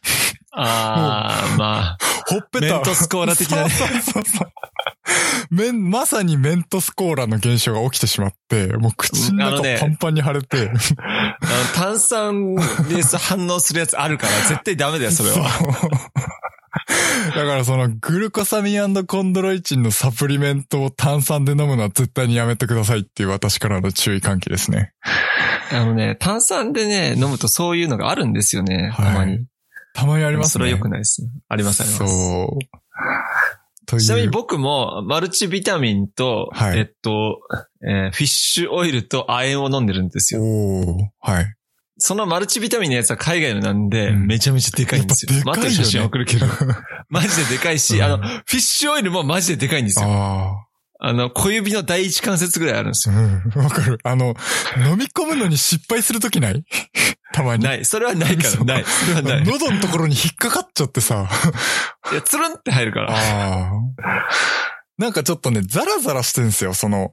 [0.52, 1.98] あー、まあ、
[2.28, 2.76] ほっぺた。
[2.76, 4.52] メントスコーラ的なねそうそうそうそう。
[5.52, 10.80] メン、まさにメントスコーラの現象が起きてしまって、もう口の中パンパンに腫れて、あの
[11.76, 12.56] 炭酸
[12.90, 15.38] でさ反応するやつあるから絶対ダメだよ、それは。
[17.36, 24.94] だからそのグルコサミンコンドロイチンのサプリメントを炭酸で飲むのは絶対にやめてくださいっていう私からの注意喚起ですね。
[25.72, 29.46] あのね、炭酸でね、飲むとそういうのがあるんですよね、たまに。
[29.94, 30.52] たまにありますね。
[30.52, 31.28] それは良くないです。
[31.50, 32.08] あります、あります。
[32.08, 34.00] そう。
[34.00, 37.40] ちなみに僕もマルチビタミンと、はいえっと、
[37.88, 40.42] えーフィッシュオイルと亜鉛を飲んでるんですよ。
[40.42, 41.56] おーはい。
[42.00, 45.34] そのマルチビタミンのやつは海外のなんで、うんめちゃめちゃでかいんですよ。
[45.34, 46.46] でかいよね待って写真送るけど。
[47.10, 50.06] マジででかいし、うんあの、フィッシュオイルもマジででかいんですよ。
[50.08, 50.68] あ
[51.00, 53.14] あの、小指の第一関節ぐらいあるんですあ。
[53.14, 53.20] よ。
[53.20, 53.64] うん。
[53.64, 54.00] わかる。
[54.04, 54.36] あの、
[54.78, 56.64] 飲み込むのに失敗するときない？
[57.34, 57.64] たまに。
[57.64, 57.86] ない。
[57.86, 58.84] それはないから、ない。
[58.84, 59.42] それはない。
[59.42, 61.30] い喉のところに引っかかっちゃってさ。
[62.14, 63.14] や、つるんって入るから。
[63.14, 63.72] ああ。
[64.98, 67.12] なんかちょっとね、ザラザラしてんすよ、その。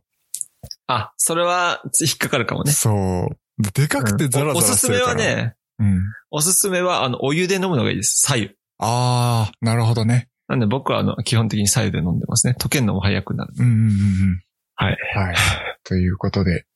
[0.87, 2.73] あ、それは引っかかるかもね。
[2.73, 2.91] そ
[3.31, 3.37] う。
[3.59, 5.31] ででかくてザラザラおおすすめしてるから。
[5.31, 6.03] はね、うん。
[6.31, 8.23] おすすめは、あの、お湯で飲むのがいいです。
[8.27, 8.51] 左右。
[8.79, 10.29] ああ、なるほどね。
[10.49, 12.57] なんで僕は、あの、基本的に左右で飲んでますね。
[12.59, 13.55] 溶けるのも早くなる。
[13.57, 14.43] うんうんうんうん。
[14.75, 14.97] はい。
[15.15, 15.37] はい。
[15.85, 16.67] ということで。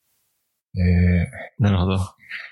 [0.77, 1.27] え
[1.59, 1.99] なるほど。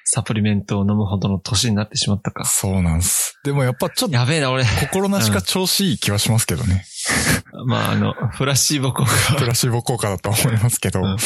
[0.04, 2.44] サプリメントを飲むほどの年になってしまったー、か。
[2.44, 3.38] そうなんす。
[3.44, 4.64] でもやっぱちょっとやべえな、俺。
[4.64, 6.84] 心なしか調子いい気はしますけどね。
[7.66, 9.10] まあ、あの、フラッシーボ効果。
[9.36, 11.00] プラシーボ効果だと思いますけど。
[11.00, 11.16] うん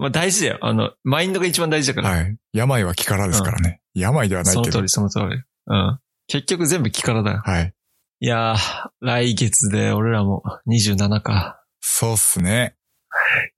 [0.00, 0.58] まあ大事だよ。
[0.62, 2.14] あの、マインドが一番大事だから。
[2.16, 2.36] はい。
[2.52, 3.80] 病は気からですからね。
[3.94, 4.72] 病ではないけど。
[4.72, 5.42] その通り、その通り。
[5.66, 5.98] うん。
[6.26, 7.42] 結局全部気からだよ。
[7.44, 7.74] はい。
[8.20, 11.62] いやー、来月で俺らも27か。
[11.80, 12.76] そうっすね。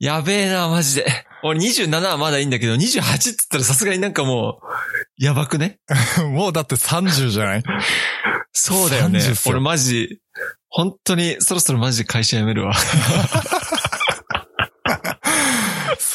[0.01, 1.07] やべえな、マジで。
[1.45, 5.79] 俺27はまだいいんだけど、28って言ったらさすがになんかもう、やばくね？
[6.33, 7.63] もうだって30じゃない？
[8.53, 9.35] そうだよね30っ。
[9.37, 10.21] すよ俺マジ、
[10.69, 12.73] 本当にそろそろマジで会社辞めるわ。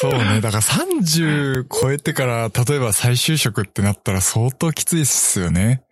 [0.00, 0.40] そうね。
[0.40, 5.82] だから30超えてから、例えば再就職ってなったら相当きついっすよね。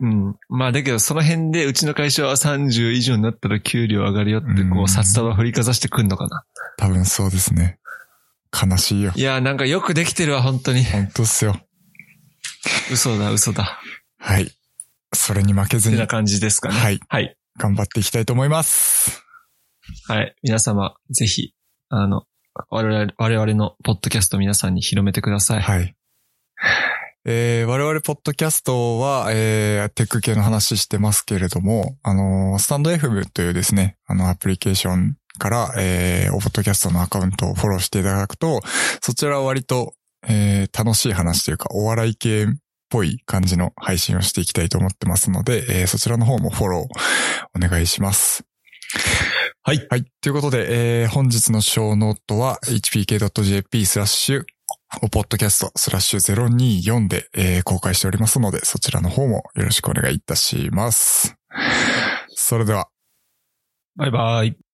[0.00, 0.36] うん。
[0.50, 6.44] まあだけどその辺でうちの会社は30以上になったら給料上がるよってこう札束振りかざしてくんのかな。
[6.76, 7.78] 多分そうですね。
[8.52, 9.12] 悲しいよ。
[9.16, 10.84] いやーなんかよくできてるわ、本当に。
[10.84, 11.56] 本当っすよ。
[12.92, 13.80] 嘘だ、嘘だ。
[14.18, 14.50] はい。
[15.14, 16.74] それに負けずにってな感じですかね。
[16.74, 17.00] はい。
[17.08, 17.34] はい。
[17.58, 19.24] 頑張っていきたいと思います。
[20.06, 20.34] はい。
[20.42, 21.54] 皆様、ぜひ、
[21.88, 22.24] あの、
[22.70, 25.60] 我々、我々のポッドキャスト皆さんに広めてください。
[25.60, 25.94] はい。
[27.24, 38.60] えー、我々ポッドキャストは、えー、テック系の話してますけれども、あのースタンド FM というですね、あの、アプリケーションから、えー、おポッドキャストのアカウントをフォローしていただくと、
[39.00, 39.94] そちらは割と、
[40.28, 42.48] えー、楽しい話というか、お笑い系っ
[42.90, 48.44] ぽい感じの配信をしていきたいと思ってますので、えー、そちらの方もフォローお願いします。
[49.64, 49.86] はい。
[49.88, 50.04] はい。
[50.20, 54.44] ということで、えー、本日のショーノートは hpk.jp スラッシュ
[55.02, 61.36] おポッドキャストスラッシュ024で、えー公開しておりますので、そちらの方もよろしくお願いいたします。
[62.34, 62.88] それでは、
[63.94, 64.62] バイバイ。